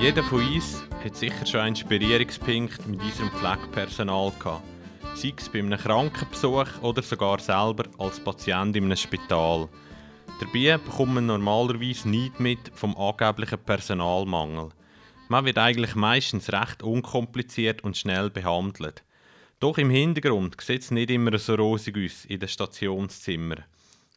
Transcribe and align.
Jeder 0.00 0.24
von 0.24 0.40
uns 0.40 0.82
hat 1.04 1.14
sicher 1.14 1.44
schon 1.44 1.60
einen 1.60 1.76
Inspirierungspunkt 1.76 2.86
mit 2.86 3.02
unserem 3.02 3.30
Pflegepersonal 3.32 4.32
gehabt. 4.38 4.64
Sei 5.14 5.34
es 5.36 5.50
bei 5.50 5.58
einem 5.58 5.78
Krankenbesuch 5.78 6.80
oder 6.80 7.02
sogar 7.02 7.38
selber 7.38 7.84
als 7.98 8.18
Patient 8.18 8.74
in 8.76 8.84
einem 8.84 8.96
Spital. 8.96 9.68
Dabei 10.40 10.78
bekommt 10.78 11.12
man 11.12 11.26
normalerweise 11.26 12.08
nichts 12.08 12.38
mit 12.38 12.72
vom 12.74 12.96
angeblichen 12.96 13.58
Personalmangel. 13.58 14.70
Man 15.28 15.44
wird 15.44 15.58
eigentlich 15.58 15.94
meistens 15.94 16.50
recht 16.50 16.82
unkompliziert 16.82 17.84
und 17.84 17.98
schnell 17.98 18.30
behandelt. 18.30 19.02
Doch 19.58 19.76
im 19.76 19.90
Hintergrund 19.90 20.58
sieht 20.62 20.80
es 20.80 20.90
nicht 20.90 21.10
immer 21.10 21.36
so 21.38 21.56
rosig 21.56 21.98
aus 21.98 22.24
in 22.24 22.40
den 22.40 22.48
Stationszimmern. 22.48 23.64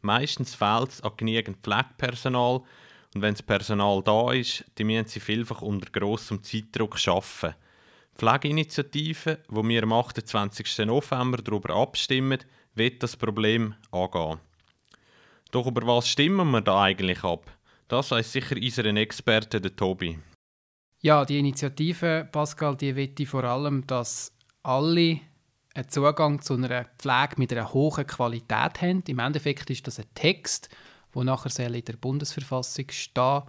Meistens 0.02 0.56
fehlt 0.56 0.92
es 0.92 1.02
an 1.02 1.12
genügend 1.18 1.58
Pflegepersonal 1.62 2.62
und 3.16 3.22
wenn 3.22 3.34
das 3.34 3.44
Personal 3.44 4.02
da 4.04 4.32
ist, 4.32 4.66
dann 4.76 4.88
müssen 4.88 5.08
sie 5.08 5.20
vielfach 5.20 5.62
unter 5.62 5.90
grossem 5.92 6.44
Zeitdruck 6.44 6.98
arbeiten. 7.08 7.56
Die 8.14 8.20
Pflegeinitiative, 8.20 9.40
wo 9.48 9.68
wir 9.68 9.84
am 9.84 9.94
28. 9.94 10.86
November 10.86 11.38
darüber 11.38 11.76
abstimmen, 11.76 12.40
wird 12.76 13.02
das 13.04 13.18
Problem 13.18 13.76
angehen. 13.92 14.40
Doch 15.52 15.68
über 15.68 15.86
was 15.86 16.08
stimmen 16.08 16.50
wir 16.52 16.62
da 16.62 16.84
eigentlich 16.84 17.24
ab? 17.24 17.52
Das 17.88 18.12
weiß 18.12 18.32
sicher 18.32 18.56
unser 18.56 18.86
Experte, 18.86 19.62
der 19.62 19.76
Tobi. 19.76 20.20
Ja, 21.02 21.26
die 21.26 21.38
Initiative, 21.38 22.28
Pascal, 22.32 22.76
die 22.78 22.96
will 22.96 23.26
vor 23.26 23.44
allem, 23.44 23.86
dass 23.86 24.34
alle 24.64 25.20
einen 25.76 25.90
Zugang 25.90 26.42
zu 26.42 26.54
einer 26.54 26.86
Pflege 26.98 27.36
mit 27.38 27.52
einer 27.52 27.74
hohen 27.74 28.08
Qualität 28.08 28.82
haben. 28.82 29.04
Im 29.08 29.20
Endeffekt 29.20 29.70
ist 29.70 29.86
das 29.86 30.00
ein 30.00 30.06
Text, 30.16 30.70
wo 31.14 31.24
nachher 31.24 31.74
in 31.74 31.86
der 31.86 31.94
Bundesverfassung 31.94 32.86
steht, 32.90 33.44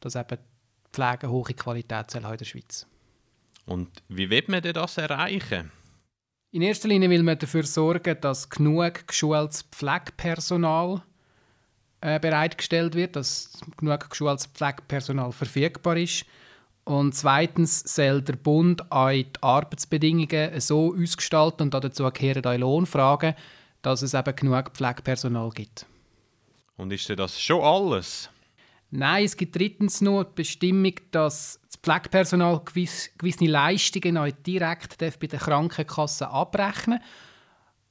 dass 0.00 0.16
eben 0.16 0.38
die 0.38 0.90
Pflege 0.92 1.30
hohe 1.30 1.54
Qualität 1.54 2.10
soll 2.10 2.24
in 2.24 2.36
der 2.36 2.44
Schweiz. 2.44 2.86
Und 3.66 4.02
wie 4.08 4.28
wird 4.30 4.48
man 4.48 4.62
denn 4.62 4.74
das 4.74 4.96
erreichen? 4.98 5.70
In 6.52 6.62
erster 6.62 6.88
Linie 6.88 7.08
will 7.10 7.22
man 7.22 7.38
dafür 7.38 7.62
sorgen, 7.62 8.16
dass 8.20 8.50
genug 8.50 9.06
geschultes 9.06 9.62
Pflegepersonal 9.62 11.02
äh, 12.00 12.18
bereitgestellt 12.18 12.96
wird, 12.96 13.14
dass 13.14 13.52
genug 13.76 14.10
geschultes 14.10 14.46
Pflegepersonal 14.46 15.30
verfügbar 15.30 15.96
ist. 15.96 16.24
Und 16.84 17.14
zweitens 17.14 17.80
soll 17.94 18.22
der 18.22 18.34
Bund 18.34 18.90
auch 18.90 19.10
die 19.10 19.28
Arbeitsbedingungen 19.40 20.58
so 20.60 20.92
ausgestalten 20.92 21.64
und 21.64 21.74
dazu 21.74 22.10
gehören 22.10 22.44
auch 22.44 22.58
Lohnfragen, 22.58 23.34
dass 23.82 24.02
es 24.02 24.14
eben 24.14 24.34
genug 24.34 24.70
Pflegepersonal 24.72 25.50
gibt. 25.50 25.86
Und 26.80 26.92
ist 26.94 27.08
denn 27.10 27.16
das 27.16 27.38
schon 27.38 27.60
alles? 27.60 28.30
Nein, 28.90 29.24
es 29.24 29.36
gibt 29.36 29.54
drittens 29.54 30.00
noch 30.00 30.24
die 30.24 30.32
Bestimmung, 30.36 30.94
dass 31.10 31.60
das 31.66 31.76
Pflegepersonal 31.76 32.62
gewisse, 32.64 33.10
gewisse 33.18 33.44
Leistungen 33.44 34.16
auch 34.16 34.30
direkt 34.46 34.96
bei 34.98 35.26
der 35.26 35.38
Krankenkasse 35.38 36.28
abrechnen 36.28 36.98
darf 36.98 37.08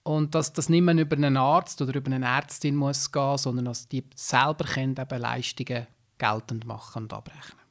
und 0.03 0.33
dass 0.33 0.53
das 0.53 0.69
nicht 0.69 0.81
mehr 0.81 0.95
über 0.95 1.15
einen 1.15 1.37
Arzt 1.37 1.79
oder 1.83 1.93
über 1.93 2.11
eine 2.11 2.25
Ärztin 2.25 2.75
muss 2.75 3.11
gehen, 3.11 3.37
sondern 3.37 3.65
dass 3.65 3.87
die 3.87 4.03
selber 4.15 4.65
können 4.65 4.95
eben 4.99 5.21
Leistungen 5.21 5.85
geltend 6.17 6.65
machen 6.65 7.03
und 7.03 7.13
abrechnen. 7.13 7.61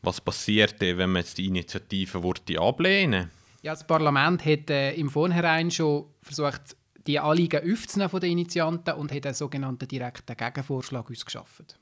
Was 0.00 0.22
passiert 0.22 0.80
denn, 0.80 0.96
wenn 0.96 1.12
man 1.12 1.20
jetzt 1.20 1.36
die 1.36 1.46
Initiative 1.48 2.22
würde 2.24 2.58
ablehnen 2.58 3.30
Ja, 3.60 3.72
das 3.74 3.86
Parlament 3.86 4.44
hat 4.46 4.70
äh, 4.70 4.94
im 4.94 5.10
Vorhinein 5.10 5.70
schon 5.70 6.06
versucht, 6.22 6.76
die 7.06 7.18
Anliegen 7.18 7.72
aufzunehmen 7.72 8.10
von 8.10 8.20
den 8.20 8.32
Initianten 8.32 8.94
und 8.94 9.12
hat 9.12 9.26
einen 9.26 9.34
sogenannten 9.34 9.88
direkten 9.88 10.36
Gegenvorschlag 10.36 11.10
ausgeschafft. 11.10 11.78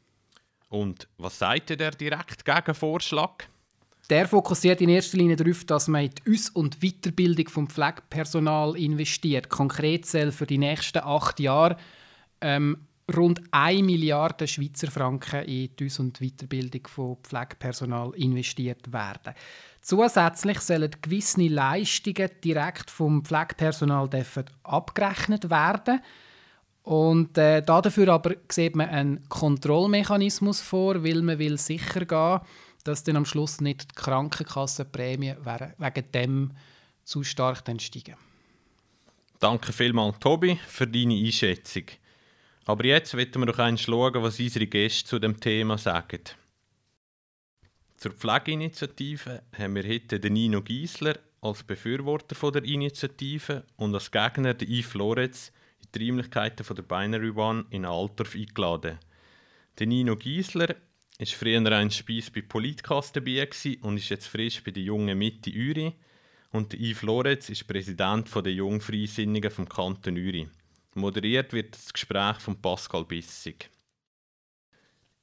Und 0.68 1.08
was 1.18 1.38
sagt 1.38 1.70
der 1.70 1.90
direkte 1.90 2.44
Gegenvorschlag? 2.44 3.48
Der 4.08 4.26
fokussiert 4.26 4.80
in 4.80 4.88
erster 4.88 5.18
Linie 5.18 5.36
darauf, 5.36 5.64
dass 5.64 5.86
man 5.86 6.04
in 6.04 6.10
die 6.10 6.32
Aus- 6.32 6.50
und 6.50 6.80
Weiterbildung 6.80 7.48
vom 7.48 7.68
Pflegepersonal 7.68 8.76
investiert. 8.76 9.48
Konkret 9.48 10.04
soll 10.04 10.32
für 10.32 10.46
die 10.46 10.58
nächsten 10.58 10.98
acht 10.98 11.38
Jahre 11.38 11.76
ähm, 12.40 12.88
rund 13.16 13.40
1 13.52 13.82
Milliarde 13.82 14.48
Schweizer 14.48 14.90
Franken 14.90 15.44
in 15.44 15.70
die 15.76 15.86
Aus- 15.86 16.00
und 16.00 16.18
Weiterbildung 16.18 16.86
von 16.88 17.16
Pflegepersonal 17.22 18.12
investiert 18.16 18.92
werden. 18.92 19.34
Zusätzlich 19.82 20.60
sollen 20.60 20.90
gewisse 21.00 21.42
Leistungen 21.48 22.30
direkt 22.44 22.90
vom 22.90 23.24
Pflegepersonal 23.24 24.08
abgerechnet 24.62 25.48
werden. 25.50 26.00
Und 26.82 27.36
äh, 27.38 27.62
dafür 27.62 28.08
aber 28.08 28.34
sieht 28.50 28.76
man 28.76 28.88
einen 28.88 29.28
Kontrollmechanismus 29.28 30.60
vor, 30.60 31.04
weil 31.04 31.22
man 31.22 31.38
will 31.38 31.58
sicher 31.58 32.04
gehen 32.04 32.40
dass 32.84 33.04
dann 33.04 33.16
am 33.16 33.24
Schluss 33.24 33.60
nicht 33.60 33.90
die 33.90 33.94
Krankenkassenprämie 33.94 35.34
wegen 35.44 36.12
dem 36.12 36.52
zu 37.04 37.22
stark 37.24 37.58
steigen. 37.58 38.16
Danke 39.38 39.72
vielmals, 39.72 40.18
Tobi, 40.18 40.58
für 40.66 40.86
deine 40.86 41.14
Einschätzung. 41.14 41.84
Aber 42.66 42.84
jetzt 42.84 43.14
wollen 43.14 43.32
wir 43.34 43.46
doch 43.46 43.58
einmal 43.58 43.78
schauen, 43.78 44.22
was 44.22 44.38
unsere 44.38 44.66
Gäste 44.66 45.08
zu 45.08 45.18
dem 45.18 45.40
Thema 45.40 45.78
sagen. 45.78 46.20
Zur 48.00 48.12
Pflegeinitiative 48.12 49.42
haben 49.58 49.74
wir 49.74 49.86
heute 49.86 50.18
den 50.18 50.32
Nino 50.32 50.62
Giesler 50.62 51.18
als 51.42 51.62
Befürworter 51.62 52.50
der 52.50 52.64
Initiative 52.64 53.66
und 53.76 53.94
als 53.94 54.10
Gegner 54.10 54.54
den 54.54 54.70
Yves 54.70 54.94
Lorenz 54.94 55.52
in 55.82 55.88
die 55.94 56.08
Räumlichkeiten 56.08 56.64
der 56.74 56.82
Binary 56.82 57.28
One 57.28 57.66
in 57.68 57.84
Altdorf 57.84 58.34
eingeladen. 58.34 58.98
Der 59.78 59.86
Nino 59.86 60.16
Giesler 60.16 60.68
war 60.68 61.26
früher 61.26 61.72
ein 61.72 61.90
Speis 61.90 62.30
bei 62.30 62.40
Politcast 62.40 63.16
dabei 63.16 63.46
und 63.82 63.98
ist 63.98 64.08
jetzt 64.08 64.28
frisch 64.28 64.64
bei 64.64 64.70
der 64.70 64.82
jungen 64.82 65.18
Mitte 65.18 65.50
Uri. 65.50 65.92
Und 66.52 66.72
Yves 66.72 67.02
Lorenz 67.02 67.50
ist 67.50 67.68
Präsident 67.68 68.34
der 68.34 68.54
Jungfreisinnigen 68.54 69.50
vom 69.50 69.68
Kanton 69.68 70.16
Uri. 70.16 70.48
Moderiert 70.94 71.52
wird 71.52 71.74
das 71.74 71.92
Gespräch 71.92 72.38
von 72.38 72.62
Pascal 72.62 73.04
Bissig. 73.04 73.68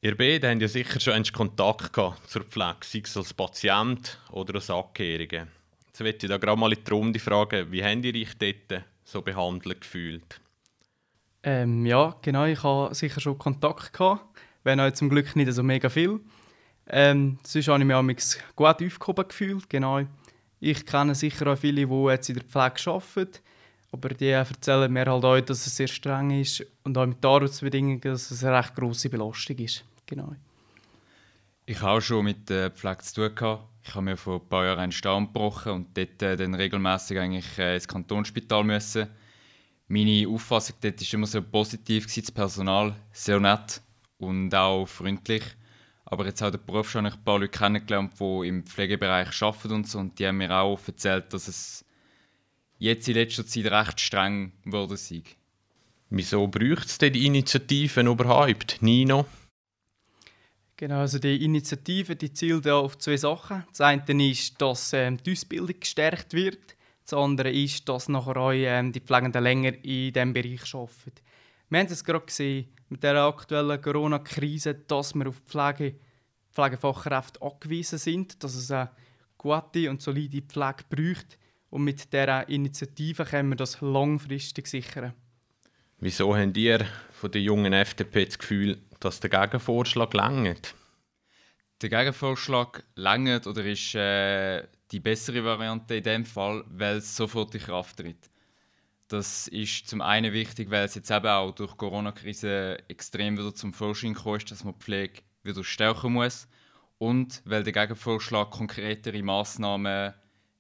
Ihr 0.08 0.16
beiden 0.16 0.52
habt 0.52 0.62
ja 0.62 0.70
sicher 0.70 1.02
schon 1.02 1.16
einen 1.16 1.26
Kontakt 1.26 1.92
gehabt 1.92 2.30
zur 2.30 2.44
Pflege, 2.44 2.78
sei 2.82 3.02
es 3.04 3.18
als 3.18 3.34
Patient 3.34 4.18
oder 4.32 4.56
als 4.56 4.70
Angehörige. 4.70 5.48
Jetzt 5.88 6.00
möchte 6.00 6.28
ich 6.28 6.30
da 6.30 6.38
gerade 6.38 6.58
mal 6.58 6.72
in 6.72 6.82
die 6.82 6.90
Runde 6.90 7.20
fragen, 7.20 7.70
wie 7.74 7.84
habt 7.84 8.06
ihr 8.06 8.16
euch 8.16 8.38
dort 8.38 8.86
so 9.04 9.22
behandelt 9.22 9.82
gefühlt? 9.82 10.40
Ähm, 11.44 11.86
ja, 11.86 12.16
genau, 12.22 12.46
ich 12.46 12.64
hatte 12.64 12.96
sicher 12.96 13.20
schon 13.20 13.38
Kontakt 13.38 13.92
gehabt 13.92 14.24
wenn 14.64 14.80
auch 14.80 14.92
zum 14.94 15.10
Glück 15.10 15.36
nicht 15.36 15.52
so 15.52 15.62
mega 15.62 15.90
viel. 15.90 16.22
Ähm, 16.88 17.38
sonst 17.44 17.68
habe 17.68 17.84
ich 17.84 18.02
mich 18.02 18.38
gut 18.56 18.82
aufgehoben 18.82 19.28
gefühlt, 19.28 19.70
genau. 19.70 20.04
Ich 20.62 20.86
kenne 20.86 21.16
sicher 21.16 21.48
auch 21.48 21.58
viele, 21.58 21.86
die 21.86 22.04
jetzt 22.06 22.30
in 22.30 22.36
der 22.36 22.46
Pflege 22.46 22.92
arbeiten, 22.92 23.40
aber 23.92 24.10
die 24.10 24.30
erzählen 24.30 24.90
mir 24.90 25.06
halt 25.06 25.26
auch, 25.26 25.42
dass 25.42 25.68
es 25.68 25.76
sehr 25.76 25.88
streng 25.88 26.32
ist 26.32 26.66
und 26.86 26.98
auch 26.98 27.06
mit 27.06 27.22
den 27.22 27.30
Arbeitsbedingungen, 27.30 28.00
dass 28.00 28.32
es 28.32 28.46
eine 28.46 28.58
recht 28.58 28.74
grosse 28.74 29.10
Belastung 29.10 29.58
ist, 29.58 29.84
genau. 30.08 30.36
Ich 31.68 31.82
habe 31.82 31.98
auch 31.98 32.02
schon 32.02 32.26
mit 32.26 32.50
der 32.50 32.72
Pflege 32.72 33.00
zu 33.00 33.16
tun 33.16 33.36
gehabt. 33.36 33.66
Ich 33.84 33.94
habe 33.94 34.06
mir 34.06 34.18
vor 34.18 34.42
ein 34.42 34.50
paar 34.50 34.66
Jahren 34.66 34.80
einen 34.80 34.92
Stamm 34.92 35.28
gebrochen 35.28 35.74
und 35.74 35.98
dort 35.98 36.22
äh, 36.22 36.36
dann 36.36 36.56
regelmäßig 36.56 37.20
eigentlich 37.20 37.58
äh, 37.58 37.76
ins 37.76 37.88
Kantonsspital 37.88 38.64
müssen. 38.64 39.08
Meine 39.90 40.28
Auffassung 40.28 40.78
dort 40.82 41.02
war 41.02 41.14
immer 41.14 41.28
so 41.28 41.42
positiv, 41.42 42.14
das 42.14 42.32
Personal 42.32 42.96
sehr 43.12 43.40
nett 43.40 43.82
und 44.18 44.54
auch 44.56 44.86
freundlich. 44.86 45.44
Aber 46.06 46.26
jetzt 46.26 46.42
habe 46.42 46.56
ich 46.56 46.62
den 46.62 46.66
Beruf 46.66 46.90
schon 46.90 47.06
ein 47.06 47.24
paar 47.24 47.40
Leute 47.40 47.58
kennengelernt, 47.58 48.14
die 48.20 48.48
im 48.48 48.66
Pflegebereich 48.66 49.42
arbeiten 49.42 49.74
und 49.74 49.88
so. 49.88 50.00
Und 50.00 50.18
die 50.18 50.28
haben 50.28 50.38
mir 50.38 50.52
auch 50.52 50.80
erzählt, 50.88 51.34
dass 51.34 51.50
es 51.50 51.86
jetzt 52.78 53.10
in 53.10 53.16
letzter 53.16 53.46
Zeit 53.46 53.66
recht 53.66 54.00
streng 54.00 54.54
wurde 54.64 54.96
sei. 54.96 55.24
Wieso 56.10 56.48
braucht 56.48 56.86
es 56.86 56.98
denn 56.98 57.12
die 57.12 57.26
Initiativen 57.26 58.08
überhaupt, 58.08 58.78
Nino? 58.82 59.26
Genau, 60.80 61.00
also 61.00 61.18
die 61.18 61.44
Initiative 61.44 62.16
die 62.16 62.32
zielt 62.32 62.66
ja 62.66 62.76
auf 62.76 63.00
zwei 63.00 63.18
Sachen. 63.18 63.66
Das 63.70 63.82
eine 63.82 64.30
ist, 64.30 64.62
dass 64.62 64.94
ähm, 64.94 65.18
die 65.18 65.32
Ausbildung 65.32 65.80
gestärkt 65.80 66.34
wird. 66.34 66.78
Das 67.04 67.14
andere 67.14 67.52
ist, 67.52 67.90
dass 67.90 68.10
nachher 68.10 68.38
auch 68.38 68.52
ähm, 68.54 68.92
die 68.92 69.00
Pflegenden 69.00 69.44
länger 69.44 69.74
in 69.84 70.14
diesem 70.14 70.34
Bereich 70.34 70.76
arbeiten. 70.76 71.22
Wir 71.70 71.80
haben 71.80 71.88
es 71.88 72.04
gerade 72.04 72.26
gesehen, 72.26 72.68
mit 72.90 73.02
der 73.02 73.16
aktuellen 73.16 73.82
Corona-Krise, 73.82 74.76
dass 74.76 75.16
wir 75.16 75.28
auf 75.28 75.42
Pflege, 75.48 75.96
Pflegefachkräfte 76.54 77.42
angewiesen 77.42 77.98
sind, 77.98 78.44
dass 78.44 78.54
es 78.54 78.70
eine 78.70 78.92
gute 79.38 79.90
und 79.90 80.02
solide 80.02 80.44
Pflege 80.44 80.84
braucht. 80.90 81.40
Und 81.72 81.86
mit 81.86 82.14
dieser 82.14 82.48
Initiative 82.50 83.26
können 83.26 83.50
wir 83.50 83.56
das 83.56 83.82
langfristig 83.82 84.68
sichern. 84.68 85.14
Wieso 86.00 86.36
habt 86.36 86.56
ihr 86.56 86.86
von 87.20 87.32
der 87.32 87.42
jungen 87.42 87.74
FDP 87.74 88.26
das 88.26 88.38
Gefühl, 88.38 88.78
dass 89.00 89.20
der 89.20 89.32
Gegenvorschlag 89.32 90.14
längert? 90.14 90.76
Der 91.82 91.90
Gegenvorschlag 91.90 92.84
längert 92.96 93.48
oder 93.48 93.66
ist 93.66 93.96
äh, 93.96 94.68
die 94.92 95.00
bessere 95.00 95.44
Variante 95.44 95.96
in 95.96 96.04
dem 96.04 96.26
Fall, 96.26 96.64
weil 96.70 96.98
es 96.98 97.16
sofort 97.16 97.56
in 97.56 97.62
Kraft 97.62 97.98
tritt. 97.98 98.30
Das 99.08 99.48
ist 99.48 99.88
zum 99.88 100.02
einen 100.02 100.32
wichtig, 100.34 100.70
weil 100.70 100.86
es 100.86 100.96
jetzt 100.96 101.10
eben 101.10 101.28
auch 101.28 101.52
durch 101.52 101.72
die 101.72 101.78
Corona-Krise 101.78 102.78
extrem 102.88 103.38
wieder 103.38 103.56
zum 103.56 103.74
Vorschein 103.74 104.14
gekommen 104.14 104.42
dass 104.48 104.64
man 104.64 104.74
die 104.74 104.84
Pflege 104.84 105.22
wieder 105.44 105.64
stärken 105.64 106.14
muss. 106.14 106.48
und 107.00 107.42
weil 107.46 107.64
der 107.64 107.74
Gegenvorschlag 107.74 108.52
konkretere 108.52 109.24
Massnahmen 109.24 110.14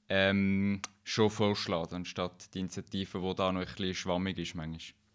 ähm, 0.09 0.81
schon 1.03 1.29
vorschlägt, 1.29 1.93
anstatt 1.93 2.53
die 2.53 2.59
Initiative, 2.59 3.19
die 3.19 3.35
da 3.35 3.51
noch 3.51 3.61
ein 3.61 3.67
bisschen 3.67 3.95
schwammig 3.95 4.37
ist 4.37 4.55
manchmal. 4.55 5.06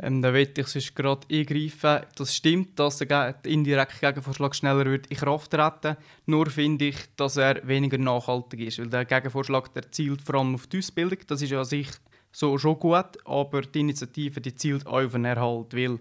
Ähm, 0.00 0.22
da 0.22 0.32
will 0.32 0.48
ich 0.56 0.66
sonst 0.66 0.94
gerade 0.94 1.26
eingreifen. 1.30 2.06
Das 2.14 2.34
stimmt, 2.34 2.78
dass 2.78 2.98
der 2.98 3.34
indirekte 3.44 3.98
Gegenvorschlag 4.00 4.54
schneller 4.54 4.84
wird 4.84 5.08
in 5.08 5.16
Kraft 5.16 5.50
treten 5.50 5.96
Nur 6.26 6.50
finde 6.50 6.86
ich, 6.86 6.96
dass 7.16 7.36
er 7.36 7.66
weniger 7.66 7.98
nachhaltig 7.98 8.60
ist. 8.60 8.78
Weil 8.78 8.88
der 8.88 9.04
Gegenvorschlag 9.04 9.72
der 9.74 9.90
zielt 9.90 10.22
vor 10.22 10.36
allem 10.36 10.54
auf 10.54 10.68
die 10.68 10.78
Ausbildung. 10.78 11.18
Das 11.26 11.42
ist 11.42 11.52
an 11.52 11.64
sich 11.64 11.88
so 12.30 12.56
schon 12.58 12.78
gut, 12.78 13.18
aber 13.24 13.62
die 13.62 13.80
Initiative 13.80 14.40
die 14.40 14.54
zielt 14.54 14.86
auch 14.86 15.04
auf 15.04 15.12
den 15.12 15.24
Erhalt. 15.24 15.74
Weil 15.74 15.98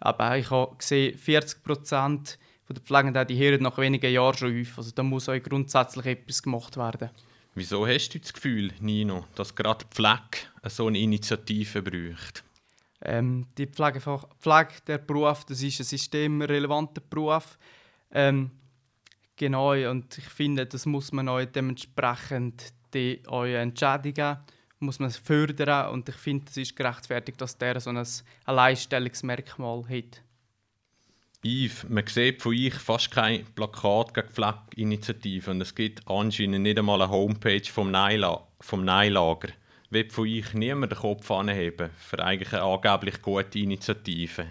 aber 0.00 0.38
ich 0.38 0.50
habe 0.50 0.76
gesehen, 0.76 1.16
40 1.18 1.62
Prozent 1.62 2.38
der 2.68 2.80
Pflegenden 2.82 3.26
die 3.26 3.38
hören 3.38 3.62
nach 3.62 3.76
wenigen 3.78 4.10
Jahren 4.10 4.36
schon 4.36 4.60
auf. 4.60 4.78
Also 4.78 4.90
da 4.94 5.02
muss 5.02 5.28
auch 5.28 5.42
grundsätzlich 5.42 6.06
etwas 6.06 6.42
gemacht 6.42 6.76
werden. 6.76 7.10
Wieso 7.54 7.86
hast 7.86 8.08
du 8.08 8.18
das 8.18 8.32
Gefühl, 8.32 8.72
Nino, 8.80 9.26
dass 9.34 9.54
gerade 9.54 9.84
die 9.84 9.94
Pflege 9.94 10.48
so 10.68 10.86
eine 10.86 10.98
Initiative 10.98 11.82
braucht? 11.82 12.42
Ähm, 13.02 13.46
die 13.58 13.66
Pflegefach 13.66 14.26
Pflege, 14.40 14.74
der 14.86 14.98
Beruf, 14.98 15.44
das 15.44 15.62
ist 15.62 15.80
ein 15.80 15.84
systemrelevanter 15.84 17.02
Beruf. 17.02 17.58
Ähm, 18.10 18.50
genau, 19.36 19.72
und 19.72 20.16
ich 20.16 20.24
finde, 20.24 20.66
das 20.66 20.86
muss 20.86 21.12
man 21.12 21.28
auch 21.28 21.44
dementsprechend 21.44 22.72
die 22.94 23.22
auch 23.26 23.44
entschädigen, 23.44 24.38
muss 24.78 24.98
man 24.98 25.10
fördern 25.10 25.90
und 25.90 26.08
ich 26.08 26.14
finde, 26.14 26.46
es 26.48 26.56
ist 26.56 26.76
gerechtfertigt, 26.76 27.40
dass 27.40 27.58
der 27.58 27.80
so 27.80 27.90
ein 27.90 28.06
Alleinstellungsmerkmal 28.44 29.84
hat. 29.88 30.22
Yves, 31.44 31.86
man 31.88 32.06
sieht 32.06 32.40
von 32.40 32.52
euch 32.52 32.74
fast 32.74 33.10
kein 33.10 33.44
Plakat 33.54 34.14
gegen 34.14 34.28
Pflegeinitiativen 34.28 35.56
und 35.56 35.60
es 35.60 35.74
gibt 35.74 36.08
anscheinend 36.08 36.62
nicht 36.62 36.78
einmal 36.78 37.02
eine 37.02 37.10
Homepage 37.10 37.64
vom, 37.70 37.90
Neila 37.90 38.46
vom 38.60 38.84
Neilager. 38.84 39.48
Wird 39.94 40.12
von 40.12 40.26
euch 40.26 40.52
niemand 40.54 40.90
den 40.90 40.98
Kopf 40.98 41.30
anheben 41.30 41.88
für 41.96 42.18
eigentlich 42.18 42.52
eine 42.52 42.64
angeblich 42.64 43.22
gute 43.22 43.60
Initiative? 43.60 44.48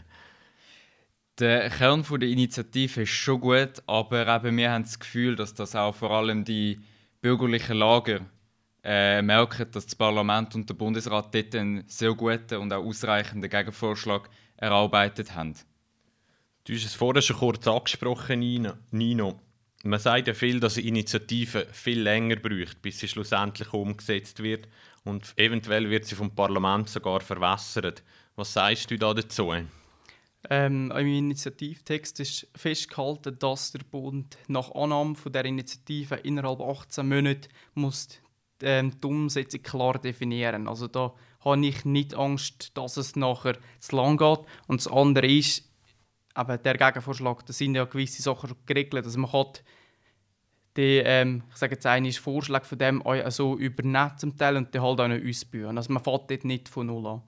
Der 1.38 1.70
Kern 1.70 2.06
der 2.10 2.30
Initiative 2.30 3.02
ist 3.02 3.10
schon 3.10 3.42
gut, 3.42 3.84
aber 3.86 4.26
eben 4.26 4.56
wir 4.56 4.72
haben 4.72 4.84
das 4.84 4.98
Gefühl, 4.98 5.36
dass 5.36 5.54
das 5.54 5.76
auch 5.76 5.94
vor 5.94 6.12
allem 6.12 6.46
die 6.46 6.80
bürgerlichen 7.20 7.76
Lager 7.76 8.22
äh, 8.86 9.22
merken, 9.22 9.70
dass 9.70 9.84
das 9.84 9.96
Parlament 9.96 10.56
und 10.56 10.70
der 10.70 10.76
Bundesrat 10.76 11.36
dort 11.36 11.56
einen 11.56 11.84
sehr 11.88 12.14
guten 12.14 12.60
und 12.60 12.72
auch 12.72 12.86
ausreichenden 12.86 13.50
Gegenvorschlag 13.50 14.30
erarbeitet 14.56 15.36
haben. 15.36 15.56
Du 16.64 16.74
hast 16.74 16.86
es 16.86 16.96
vorher 16.96 17.22
schon 17.22 17.36
kurz 17.36 17.68
angesprochen, 17.68 18.40
Nino. 18.92 19.42
Man 19.84 20.00
sagt 20.00 20.30
ja 20.30 20.34
viel, 20.34 20.62
dass 20.62 20.78
eine 20.78 20.88
Initiative 20.88 21.68
viel 21.74 22.00
länger 22.00 22.38
braucht, 22.38 22.82
bis 22.82 23.00
sie 23.00 23.10
schlussendlich 23.10 23.74
umgesetzt 23.74 24.42
wird 24.42 24.70
und 25.04 25.34
eventuell 25.38 25.90
wird 25.90 26.06
sie 26.06 26.16
vom 26.16 26.34
Parlament 26.34 26.90
sogar 26.90 27.22
verwässert. 27.22 28.04
Was 28.36 28.54
sagst 28.54 28.90
du 28.90 28.98
da 28.98 29.14
dazu? 29.14 29.52
Ähm, 30.50 30.92
Im 30.92 31.08
Initiativtext 31.08 32.20
ist 32.20 32.48
festgehalten, 32.56 33.38
dass 33.40 33.72
der 33.72 33.84
Bund 33.90 34.38
nach 34.48 34.72
Annahme 34.76 35.16
von 35.16 35.32
der 35.32 35.46
Initiative 35.46 36.16
innerhalb 36.16 36.60
18 36.60 37.08
Monaten 37.08 37.48
muss 37.76 38.20
ähm, 38.62 38.92
die 39.00 39.08
Umsetzung 39.08 39.62
klar 39.62 40.00
definieren. 40.00 40.68
Also 40.68 40.88
da 40.88 41.14
habe 41.46 41.66
ich 41.66 41.86
nicht 41.86 42.16
Angst, 42.16 42.78
dass 42.78 42.98
es 42.98 43.16
nachher 43.16 43.58
zu 43.80 43.96
lang 43.96 44.18
geht. 44.18 44.40
Und 44.68 44.82
das 44.82 44.92
andere 44.92 45.28
ist, 45.28 45.64
aber 46.34 46.58
der 46.58 46.78
Gegenvorschlag, 46.78 47.46
da 47.46 47.54
sind 47.54 47.76
ja 47.76 47.86
gewisse 47.86 48.22
Sachen 48.22 48.54
geregelt. 48.66 49.06
Also 49.06 49.20
man 49.20 49.32
kann 49.32 49.54
die, 50.76 51.02
ähm, 51.06 51.44
ich 51.52 51.58
sage 51.58 51.76
jetzt 51.76 51.86
einen 51.86 52.12
Vorschlag 52.12 52.66
von 52.66 52.78
dem 52.78 53.02
auch 53.02 53.32
so 53.32 53.58
übernehmen 53.58 54.18
zum 54.18 54.38
Teil 54.38 54.58
und 54.58 54.74
dann 54.74 54.82
halt 54.82 55.00
auch 55.00 55.08
noch 55.08 55.28
ausbauen. 55.28 55.78
Also 55.78 55.94
man 55.94 56.04
fährt 56.04 56.32
dort 56.32 56.46
nicht 56.46 56.70
von 56.70 56.88
null 56.88 57.08
an. 57.08 57.22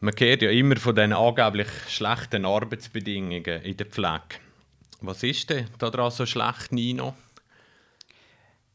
Man 0.00 0.14
kehrt 0.14 0.42
ja 0.42 0.50
immer 0.50 0.76
von 0.76 0.94
den 0.94 1.12
angeblich 1.12 1.68
schlechten 1.88 2.44
Arbeitsbedingungen 2.44 3.62
in 3.62 3.76
der 3.76 3.86
Pflege. 3.86 4.40
Was 5.00 5.22
ist 5.22 5.50
denn 5.50 5.66
daran 5.78 6.10
so 6.10 6.26
schlecht, 6.26 6.72
Nino? 6.72 7.14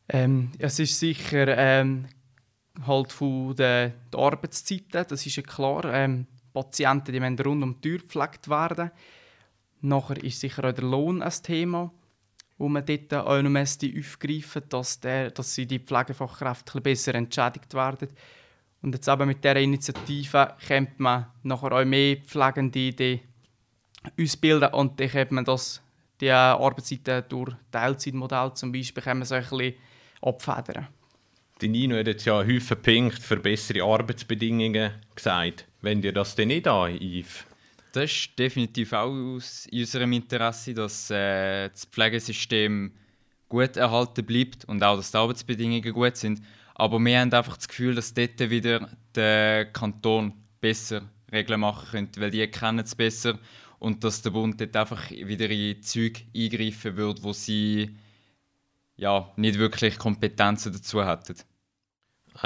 Ähm, 0.09 0.51
es 0.57 0.79
ist 0.79 1.00
sicher 1.00 1.57
ähm, 1.57 2.07
halt 2.86 3.12
von 3.12 3.56
den, 3.56 3.94
den 4.12 4.19
Arbeitszeiten, 4.19 5.06
das 5.07 5.25
ist 5.25 5.36
ja 5.36 5.44
klar. 5.44 5.86
Ähm, 5.86 6.27
Patienten 6.53 7.12
die 7.12 7.19
müssen 7.19 7.39
rund 7.39 7.63
um 7.63 7.75
die 7.75 7.81
Tür 7.81 8.00
gepflegt 8.00 8.50
werden. 8.50 8.91
Nachher 9.81 10.24
ist 10.24 10.39
sicher 10.39 10.63
auch 10.65 10.74
der 10.74 10.83
Lohn 10.83 11.21
ein 11.21 11.33
Thema, 11.41 11.91
wo 12.63 12.69
man 12.69 12.86
dort 12.86 13.13
auch 13.13 13.42
noch 13.42 13.62
aufgreifen 13.62 14.63
dass, 14.69 14.98
der, 15.01 15.31
dass 15.31 15.54
sie 15.54 15.68
die 15.68 15.80
Pflegefachkräfte 15.80 16.80
besser 16.80 17.13
entschädigt 17.13 17.74
werden. 17.74 18.07
Und 18.81 18.95
jetzt 18.95 19.10
eben 19.10 19.27
mit 19.27 19.44
dieser 19.44 19.57
Initiative 19.57 20.56
kommt 20.65 20.98
man 20.98 21.25
nachher 21.44 21.74
auch 21.74 21.83
mehr 21.83 22.15
Pflegende 22.18 22.94
die 22.94 23.19
ausbilden 24.18 24.69
und 24.74 24.98
dann 24.98 25.10
kann 25.10 25.27
man 25.31 25.44
das, 25.44 25.81
die 26.21 26.31
Arbeitszeiten 26.31 27.25
durch 27.27 27.54
Teilzeitmodell 27.69 28.54
zum 28.54 28.71
Beispiel 28.71 29.04
kann 29.04 29.18
man 29.18 29.25
so 29.25 29.36
ein 29.36 29.42
bisschen 29.42 29.74
abfedern. 30.21 30.88
Die 31.60 31.68
Nino 31.68 31.98
hat 31.98 32.07
jetzt 32.07 32.25
ja 32.25 32.36
häufig 32.38 32.81
Punkte 32.81 33.21
für 33.21 33.38
bessere 33.38 33.83
Arbeitsbedingungen 33.83 34.94
gesagt. 35.13 35.65
Wenn 35.81 36.01
dir 36.01 36.13
das 36.13 36.36
denn 36.36 36.48
nicht 36.48 36.68
an, 36.68 36.95
Yves? 36.95 37.45
Das 37.94 38.12
ist 38.12 38.40
definitiv 38.40 38.92
auch 38.92 39.12
aus 39.12 39.68
unserem 39.72 40.13
Interesse, 40.13 40.74
dass 40.74 41.12
äh, 41.12 41.69
das 41.69 41.86
Pflegesystem 41.86 42.92
gut 43.48 43.78
erhalten 43.78 44.25
bleibt 44.25 44.66
und 44.66 44.84
auch, 44.84 44.98
dass 44.98 45.12
die 45.12 45.18
Arbeitsbedingungen 45.18 45.94
gut 45.94 46.18
sind. 46.18 46.42
Aber 46.74 46.98
wir 46.98 47.19
haben 47.19 47.31
einfach 47.31 47.56
das 47.56 47.68
Gefühl, 47.68 47.94
dass 47.94 48.12
dort 48.12 48.40
wieder 48.50 48.90
der 49.13 49.66
Kanton 49.72 50.34
besser 50.60 51.04
Regeln 51.31 51.60
machen 51.60 51.88
könnte, 51.92 52.19
weil 52.19 52.31
die 52.31 52.48
kennen 52.48 52.80
es 52.80 52.95
besser 52.95 53.38
und 53.78 54.04
dass 54.04 54.24
der 54.24 54.31
Bund 54.31 54.60
dort 54.60 54.75
einfach 54.75 55.12
wieder 55.12 55.48
in 55.51 55.84
Züge 55.84 56.22
eingreifen 56.36 56.98
würde, 56.98 57.22
wo 57.22 57.31
sie 57.31 57.96
ja, 58.96 59.31
nicht 59.36 59.60
wirklich 59.60 60.00
Kompetenzen 60.00 60.74
dazu 60.74 61.06
hätten. 61.06 61.36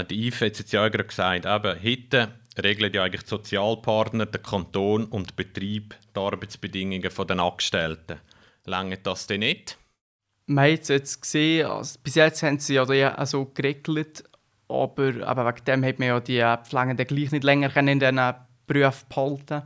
Die 0.10 0.28
IFE 0.28 0.48
hat 0.48 0.54
es 0.54 0.60
jetzt 0.60 0.74
ja 0.74 0.86
gerade 0.90 1.08
gesagt, 1.08 1.46
eben, 1.46 1.84
heute 1.84 2.34
regeln 2.64 2.94
ja 2.94 3.04
eigentlich 3.04 3.24
die 3.24 3.30
Sozialpartner, 3.30 4.26
der 4.26 4.42
Kanton 4.42 5.06
und 5.06 5.30
der 5.30 5.36
Betrieb 5.36 5.96
die 6.16 6.20
Arbeitsbedingungen 6.20 7.02
der 7.02 7.40
Angestellten. 7.40 8.20
Länge 8.66 8.98
das 8.98 9.28
denn 9.28 9.40
nicht? 9.40 9.78
Man 10.46 10.72
hat 10.72 10.82
es 10.82 10.88
jetzt 10.88 11.22
gesehen, 11.22 11.68
also 11.68 12.00
bis 12.04 12.16
jetzt 12.16 12.44
haben 12.44 12.60
sie 12.60 12.76
ja 12.76 13.16
also 13.16 13.46
geregelt, 13.46 14.24
aber, 14.70 15.14
aber 15.26 15.48
wegen 15.48 15.66
dem 15.66 15.86
hat 15.86 16.00
man 16.00 16.08
ja 16.08 16.20
die 16.20 16.68
Pflegenden 16.68 17.08
gleich 17.08 17.32
nicht 17.32 17.44
länger 17.44 17.76
in 17.78 18.00
diesen 18.00 18.34
Berufen 18.66 19.08
behalten 19.10 19.64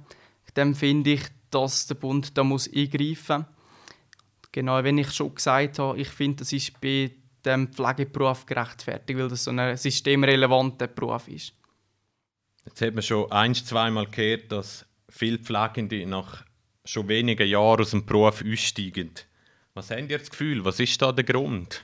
Dem 0.56 0.76
finde 0.76 1.12
ich, 1.12 1.24
dass 1.50 1.88
der 1.88 1.96
Bund 1.96 2.38
da 2.38 2.44
muss 2.44 2.72
eingreifen 2.72 3.38
muss. 3.38 3.46
Genau, 4.52 4.84
wenn 4.84 4.98
ich 4.98 5.12
schon 5.12 5.34
gesagt 5.34 5.80
habe, 5.80 6.00
ich 6.00 6.10
finde, 6.10 6.38
das 6.38 6.54
ist 6.54 6.80
bei 6.82 7.12
dem 7.46 7.72
Pflegeberuf 7.72 8.46
gerechtfertigt, 8.46 9.18
weil 9.18 9.30
das 9.30 9.46
so 9.46 9.52
ein 9.52 9.78
systemrelevanter 9.78 10.88
Beruf 10.88 11.28
ist. 11.28 11.54
Jetzt 12.66 12.82
hat 12.82 12.94
man 12.94 13.04
schon 13.04 13.32
ein, 13.32 13.56
zweimal 13.56 14.06
gehört, 14.08 14.52
dass 14.52 14.86
viele 15.10 15.40
Pflegende 15.40 16.06
nach 16.06 16.44
schon 16.86 17.08
wenigen 17.08 17.48
Jahren 17.48 17.82
aus 17.82 17.92
dem 17.92 18.06
Beruf 18.06 18.44
aussteigen. 18.44 19.12
Was 19.74 19.90
habt 19.90 20.10
ihr 20.10 20.18
das 20.18 20.30
Gefühl? 20.30 20.66
Was 20.66 20.80
ist 20.80 21.02
da 21.02 21.12
der 21.12 21.24
Grund? 21.24 21.84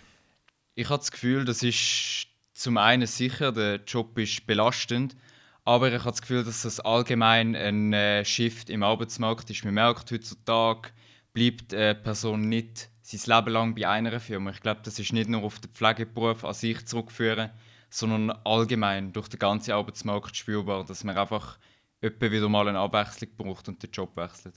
Ich 0.76 0.90
habe 0.90 1.00
das 1.00 1.12
Gefühl, 1.12 1.46
das 1.46 1.64
ist 1.64 2.28
zum 2.54 2.78
einen 2.78 3.08
sicher, 3.08 3.52
der 3.52 3.82
Job 3.86 4.18
ist 4.18 4.46
belastend, 4.46 5.16
aber 5.64 5.92
ich 5.92 6.00
habe 6.00 6.12
das 6.12 6.22
Gefühl, 6.22 6.44
dass 6.44 6.64
das 6.64 6.80
allgemein 6.80 7.56
ein 7.56 7.94
äh, 7.94 8.26
Shift 8.26 8.70
im 8.70 8.84
Arbeitsmarkt 8.84 9.50
ist. 9.50 9.66
Man 9.66 9.74
merkt 9.74 10.12
heutzutage, 10.12 10.90
bleibt 11.34 11.74
eine 11.74 11.96
Person 11.96 12.50
nicht 12.50 12.90
sein 13.02 13.36
Leben 13.36 13.54
lang 13.54 13.76
bei 13.76 13.88
einer 13.88 14.20
Firma. 14.20 14.52
Ich 14.52 14.62
glaube, 14.62 14.82
das 14.84 15.00
ist 15.00 15.14
nicht 15.14 15.30
nur 15.30 15.44
auf 15.44 15.60
den 15.60 15.72
Pflegeberuf 15.72 16.44
an 16.44 16.54
sich 16.54 16.86
zurückzuführen, 16.86 17.52
sondern 17.90 18.32
allgemein 18.44 19.14
durch 19.14 19.28
den 19.28 19.40
ganzen 19.40 19.72
Arbeitsmarkt 19.72 20.36
spürbar, 20.36 20.84
dass 20.86 21.04
man 21.04 21.18
einfach 21.18 21.58
öppe 22.02 22.32
wieder 22.32 22.50
mal 22.50 22.68
eine 22.68 22.80
Abwechslung 22.80 23.30
braucht 23.38 23.68
und 23.68 23.82
den 23.82 23.92
Job 23.92 24.16
wechselt. 24.16 24.56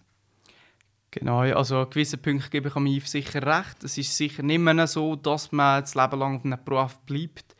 Genau, 1.11 1.41
also 1.41 1.79
an 1.79 1.91
gewissen 1.91 2.23
Punkten 2.23 2.51
gebe 2.51 2.69
ich 2.69 2.75
mir 2.77 3.01
sicher 3.01 3.43
recht. 3.45 3.83
Es 3.83 3.99
ist 3.99 4.17
sicher 4.17 4.43
nicht 4.43 4.61
mehr 4.61 4.87
so, 4.87 5.17
dass 5.17 5.51
man 5.51 5.81
das 5.81 5.97
Leben 5.97 6.19
lang 6.19 6.37
auf 6.37 6.45
einem 6.45 6.65
Beruf 6.65 6.99
bleibt. 7.01 7.57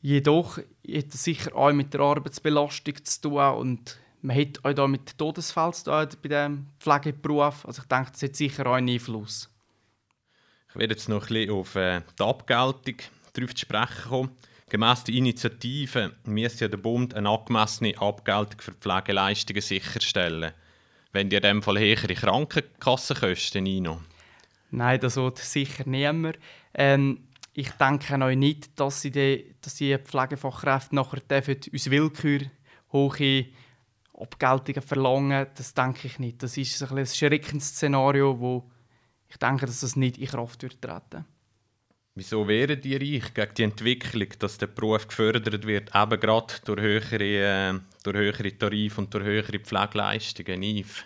Jedoch 0.00 0.58
hat 0.58 1.14
es 1.14 1.24
sicher 1.24 1.54
auch 1.54 1.72
mit 1.72 1.92
der 1.92 2.00
Arbeitsbelastung 2.00 3.04
zu 3.04 3.20
tun 3.20 3.54
und 3.56 3.98
man 4.22 4.36
hat 4.36 4.64
auch 4.64 4.72
da 4.72 4.86
mit 4.86 5.18
Todesfällen 5.18 5.72
zu 5.74 5.84
tun 5.84 6.08
bei 6.22 6.28
diesem 6.28 6.66
Pflegeberuf. 6.78 7.66
Also 7.66 7.82
ich 7.82 7.88
denke, 7.88 8.12
das 8.12 8.22
hat 8.22 8.36
sicher 8.36 8.66
auch 8.66 8.74
einen 8.74 8.88
Einfluss. 8.88 9.50
Ich 10.70 10.76
werde 10.76 10.94
jetzt 10.94 11.08
noch 11.08 11.22
ein 11.22 11.28
bisschen 11.28 11.50
auf 11.50 11.74
äh, 11.74 12.02
die 12.18 12.22
Abgeltung 12.22 12.96
darauf 13.34 13.54
zu 13.54 13.60
sprechen 13.60 14.08
kommen. 14.08 14.30
Gemäss 14.68 15.04
der 15.04 15.14
Initiative 15.14 16.16
müsste 16.24 16.64
ja 16.64 16.68
der 16.68 16.78
Bund 16.78 17.14
eine 17.14 17.28
angemessene 17.28 17.96
Abgeltung 17.98 18.60
für 18.60 18.72
Pflegeleistungen 18.72 19.62
sicherstellen. 19.62 20.52
Wenn 21.12 21.30
ihr 21.30 21.36
in 21.36 21.42
dem 21.42 21.62
Fall 21.62 21.78
höhere 21.78 22.14
Krankenkassenkosten, 22.14 23.62
Nino? 23.62 24.00
Nein, 24.72 24.98
das 24.98 25.14
wird 25.14 25.38
sicher 25.38 25.84
niemand. 25.86 26.40
Ähm, 26.74 27.28
ich 27.52 27.70
denke 27.70 28.16
auch 28.16 28.34
nicht, 28.34 28.78
dass, 28.78 29.02
die, 29.02 29.54
dass 29.60 29.76
die 29.76 29.96
Pflegefachkräfte 29.98 30.96
nachher 30.96 31.20
dürfen, 31.20 31.60
aus 31.72 31.88
Willkür 31.88 32.40
hohe 32.92 33.46
Abgeltungen 34.14 34.82
verlangen. 34.82 35.46
Das 35.54 35.74
denke 35.74 36.08
ich 36.08 36.18
nicht. 36.18 36.42
Das 36.42 36.56
ist 36.56 36.82
ein, 36.82 36.98
ein 36.98 37.06
schreckendes 37.06 37.68
Szenario, 37.68 38.40
wo 38.40 38.68
ich 39.28 39.36
denke, 39.36 39.66
dass 39.66 39.80
das 39.80 39.94
nicht 39.94 40.18
in 40.18 40.26
Kraft 40.26 40.64
wird 40.64 40.82
treten. 40.82 41.24
Wieso 42.18 42.48
wären 42.48 42.80
die 42.80 42.96
reich 42.96 43.34
gegen 43.34 43.54
die 43.54 43.62
Entwicklung, 43.64 44.28
dass 44.38 44.56
der 44.56 44.68
Beruf 44.68 45.06
gefördert 45.06 45.66
wird, 45.66 45.94
eben 45.94 46.20
gerade 46.20 46.54
durch 46.64 46.80
höhere, 46.80 47.74
äh, 47.74 47.78
durch 48.04 48.16
höhere 48.16 48.56
Tarife 48.56 49.02
und 49.02 49.12
durch 49.12 49.24
höhere 49.24 49.58
Pflegeleistungen? 49.58 50.62
Yves? 50.62 51.04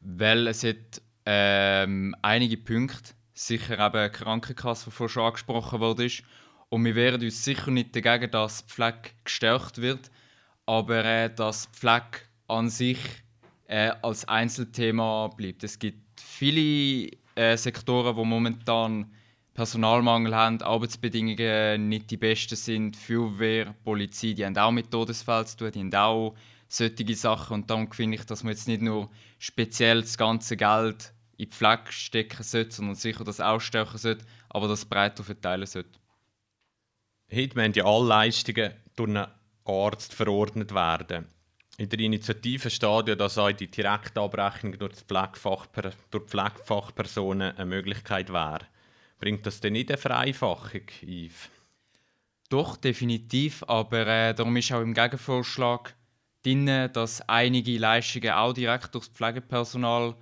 Weil 0.00 0.48
es 0.48 0.64
hat 0.64 1.00
ähm, 1.24 2.14
einige 2.20 2.58
Punkte, 2.58 3.14
sicher 3.32 3.78
eben 3.78 4.12
die 4.12 4.18
Krankenkasse, 4.18 4.90
die 4.90 5.08
schon 5.08 5.22
angesprochen 5.24 5.80
wurde. 5.80 6.10
Und 6.68 6.84
wir 6.84 6.94
wären 6.94 7.22
uns 7.22 7.42
sicher 7.42 7.70
nicht 7.70 7.96
dagegen, 7.96 8.30
dass 8.30 8.66
die 8.66 8.70
Pflege 8.70 9.10
gestärkt 9.24 9.80
wird, 9.80 10.10
aber 10.66 11.06
äh, 11.06 11.34
dass 11.34 11.70
die 11.70 11.78
Pflege 11.78 12.18
an 12.48 12.68
sich 12.68 12.98
äh, 13.66 13.92
als 14.02 14.28
Einzelthema 14.28 15.28
bleibt. 15.28 15.64
Es 15.64 15.78
gibt 15.78 16.20
viele 16.20 17.16
äh, 17.34 17.56
Sektoren, 17.56 18.14
wo 18.14 18.26
momentan 18.26 19.10
Personalmangel 19.58 20.36
haben, 20.36 20.62
Arbeitsbedingungen 20.62 21.88
nicht 21.88 22.12
die 22.12 22.16
besten 22.16 22.54
sind, 22.54 22.96
Feuerwehr, 22.96 23.74
Polizei, 23.82 24.32
die 24.32 24.46
haben 24.46 24.56
auch 24.56 24.70
mit 24.70 24.88
Todesfällen 24.88 25.46
zu 25.46 25.56
tun, 25.56 25.72
die 25.72 25.80
haben 25.80 25.94
auch 25.94 26.36
solche 26.68 27.14
Sachen 27.16 27.54
und 27.54 27.68
darum 27.68 27.90
finde 27.90 28.18
ich, 28.18 28.24
dass 28.24 28.44
man 28.44 28.52
jetzt 28.52 28.68
nicht 28.68 28.82
nur 28.82 29.10
speziell 29.40 30.02
das 30.02 30.16
ganze 30.16 30.56
Geld 30.56 31.12
in 31.38 31.46
die 31.46 31.50
Pflege 31.50 31.90
stecken 31.90 32.44
sollte, 32.44 32.70
sondern 32.70 32.94
sicher 32.94 33.24
das 33.24 33.40
ausstechen 33.40 33.98
sollte, 33.98 34.24
aber 34.48 34.68
das 34.68 34.84
breiter 34.84 35.24
verteilen 35.24 35.66
sollte. 35.66 35.98
Heute 37.28 37.56
müssen 37.56 37.72
ja 37.74 37.84
alle 37.84 38.06
Leistungen 38.06 38.74
durch 38.94 39.08
einen 39.08 39.26
Arzt 39.64 40.14
verordnet 40.14 40.72
werden. 40.72 41.26
In 41.78 41.88
der 41.88 41.98
Initiative 41.98 42.70
steht 42.70 43.08
ja, 43.08 43.16
dass 43.16 43.36
auch 43.36 43.50
die 43.50 43.68
direkte 43.68 44.20
Abrechnung 44.20 44.78
durch 44.78 44.94
die, 44.94 45.90
durch 46.12 46.24
Pflegefachpersonen 46.26 47.56
eine 47.56 47.66
Möglichkeit 47.66 48.32
wäre. 48.32 48.60
Bringt 49.18 49.46
das 49.46 49.60
denn 49.60 49.72
nicht 49.72 49.90
eine 49.90 49.98
Vereinfachung, 49.98 50.82
Yves? 51.02 51.50
Doch, 52.48 52.76
definitiv. 52.76 53.64
Aber 53.66 54.06
äh, 54.06 54.34
darum 54.34 54.56
ist 54.56 54.72
auch 54.72 54.80
im 54.80 54.94
Gegenvorschlag 54.94 55.94
drin, 56.42 56.90
dass 56.92 57.20
einige 57.28 57.78
Leistungen 57.78 58.30
auch 58.30 58.52
direkt 58.52 58.94
durch 58.94 59.06
das 59.06 59.14
Pflegepersonal 59.14 60.14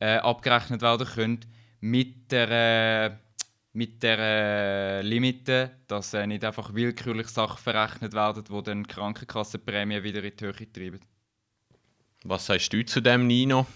äh, 0.00 0.16
abgerechnet 0.16 0.82
werden 0.82 1.06
können. 1.06 1.40
Mit 1.80 2.30
der, 2.30 2.50
äh, 2.50 3.16
mit 3.72 4.02
der 4.02 4.18
äh, 4.18 5.02
Limite, 5.02 5.70
dass 5.86 6.12
äh, 6.14 6.26
nicht 6.26 6.44
einfach 6.44 6.74
willkürlich 6.74 7.28
Sachen 7.28 7.58
verrechnet 7.58 8.12
werden, 8.12 8.44
die 8.44 8.62
dann 8.62 8.84
die 8.84 8.88
Krankenkassenprämie 8.88 10.02
wieder 10.02 10.22
in 10.22 10.36
die 10.36 10.44
Höhe 10.44 10.72
treiben. 10.72 11.00
Was 12.24 12.46
sagst 12.46 12.72
du 12.72 12.84
zu 12.84 13.00
dem, 13.00 13.26
Nino? 13.26 13.66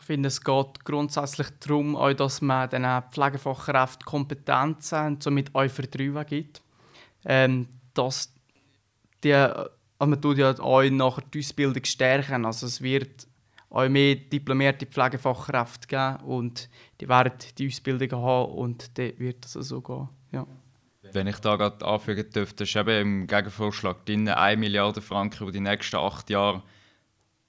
Ich 0.00 0.06
finde, 0.06 0.28
es 0.28 0.42
geht 0.42 0.84
grundsätzlich 0.84 1.48
darum, 1.60 1.96
dass 2.16 2.40
man 2.40 2.68
den 2.70 2.86
Pflegefachkräften 3.10 4.04
Kompetenzen 4.04 5.06
und 5.06 5.22
somit 5.22 5.54
auch 5.54 5.68
Vertrauen 5.68 6.26
gibt. 6.26 6.62
Ähm, 7.24 7.68
dass 7.94 8.32
die, 9.24 9.34
also 9.34 9.70
man 9.98 10.20
tut 10.20 10.38
ja 10.38 10.58
auch 10.58 10.82
nachher 10.82 11.22
die 11.32 11.40
Ausbildung 11.40 11.84
stärken. 11.84 12.44
Also 12.44 12.66
es 12.66 12.80
wird 12.80 13.26
auch 13.70 13.88
mehr 13.88 14.14
diplomierte 14.14 14.86
Pflegefachkräfte 14.86 15.88
geben 15.88 16.16
und 16.24 16.68
die 17.00 17.08
werden 17.08 17.32
die 17.58 17.66
Ausbildung 17.66 18.22
haben 18.22 18.52
und 18.52 18.98
dann 18.98 19.18
wird 19.18 19.44
das 19.44 19.52
so 19.52 19.58
also 19.60 19.80
gehen. 19.80 20.08
Ja. 20.32 20.46
Wenn 21.12 21.26
ich 21.26 21.38
da 21.38 21.56
gerade 21.56 21.84
anfügen 21.84 22.28
dürfte, 22.30 22.64
ist 22.64 22.76
eben 22.76 22.90
im 22.90 23.26
Gegenvorschlag 23.26 24.04
drin 24.06 24.28
1 24.28 24.58
Milliarde 24.58 25.00
Franken 25.00 25.44
über 25.44 25.52
die 25.52 25.60
nächsten 25.60 25.96
acht 25.96 26.30
Jahre 26.30 26.62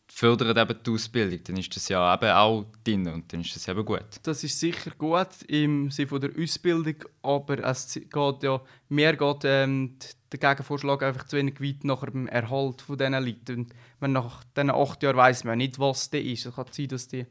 fördern 0.08 0.58
eben 0.58 0.80
die 0.84 0.92
Ausbildung, 0.92 1.40
dann 1.44 1.58
ist 1.58 1.76
das 1.76 1.90
ja 1.90 2.14
eben 2.14 2.32
auch 2.32 2.66
drin 2.84 3.08
und 3.08 3.32
dann 3.32 3.42
ist 3.42 3.56
das 3.56 3.68
eben 3.68 3.86
gut. 3.86 4.06
Das 4.24 4.44
ist 4.44 4.60
sicher 4.60 4.92
gut 4.98 5.44
im 5.48 5.92
Sinne 5.92 6.20
der 6.20 6.44
Ausbildung, 6.44 6.96
aber 7.22 7.64
es 7.64 7.94
geht 7.94 8.44
ja, 8.44 8.62
mehr 8.90 9.16
geht 9.16 9.42
ähm, 9.44 9.96
der 10.32 10.40
Gegenvorschlag 10.40 11.04
einfach 11.04 11.26
zu 11.26 11.38
wenig 11.38 11.62
weit 11.62 11.84
nach 11.84 12.06
dem 12.06 12.28
Erhalt 12.28 12.82
von 12.82 12.98
diesen 12.98 13.14
Leuten. 13.14 13.60
Und 13.60 13.74
wenn 14.00 14.14
nach 14.14 14.44
diesen 14.56 14.72
acht 14.72 15.04
Jahren 15.04 15.18
weiß 15.18 15.44
man 15.44 15.58
nicht, 15.58 15.80
was 15.80 16.10
das 16.10 16.22
ist. 16.22 16.46
Es 16.46 16.56
kann 16.56 16.66
sein, 16.72 16.88
dass, 16.88 17.08
die, 17.08 17.26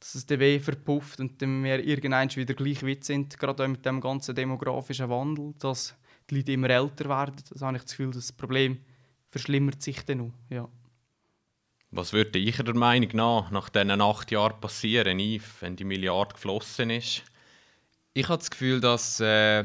dass 0.00 0.14
es 0.14 0.28
weh 0.28 0.58
verpufft 0.58 1.20
und 1.20 1.40
dann 1.42 1.64
wir 1.64 1.84
irgendwann 1.84 2.34
wieder 2.34 2.54
gleich 2.54 2.84
weit 2.86 3.04
sind, 3.04 3.38
gerade 3.38 3.64
auch 3.64 3.68
mit 3.68 3.84
dem 3.84 4.00
ganzen 4.00 4.34
demografischen 4.34 5.10
Wandel, 5.10 5.54
dass 5.58 5.94
die 6.30 6.36
Leute 6.36 6.52
immer 6.52 6.70
älter 6.70 7.08
werden. 7.08 7.36
Das 7.50 7.62
habe 7.62 7.76
ich 7.76 7.82
das 7.82 7.92
Gefühl, 7.92 8.12
das 8.12 8.32
Problem 8.32 8.78
verschlimmert 9.30 9.82
sich 9.82 10.02
dann 10.04 10.18
noch. 10.18 10.32
Ja. 10.48 10.68
Was 11.96 12.12
würde 12.12 12.40
Ihrer 12.40 12.74
Meinung 12.74 13.10
nach 13.12 13.52
nach 13.52 13.68
diesen 13.68 14.00
acht 14.00 14.32
Jahren 14.32 14.60
passieren, 14.60 15.20
Yves, 15.20 15.48
wenn 15.60 15.76
die 15.76 15.84
Milliarde 15.84 16.34
geflossen 16.34 16.90
ist? 16.90 17.22
Ich 18.14 18.28
habe 18.28 18.38
das 18.38 18.50
Gefühl, 18.50 18.80
dass 18.80 19.20
äh, 19.20 19.64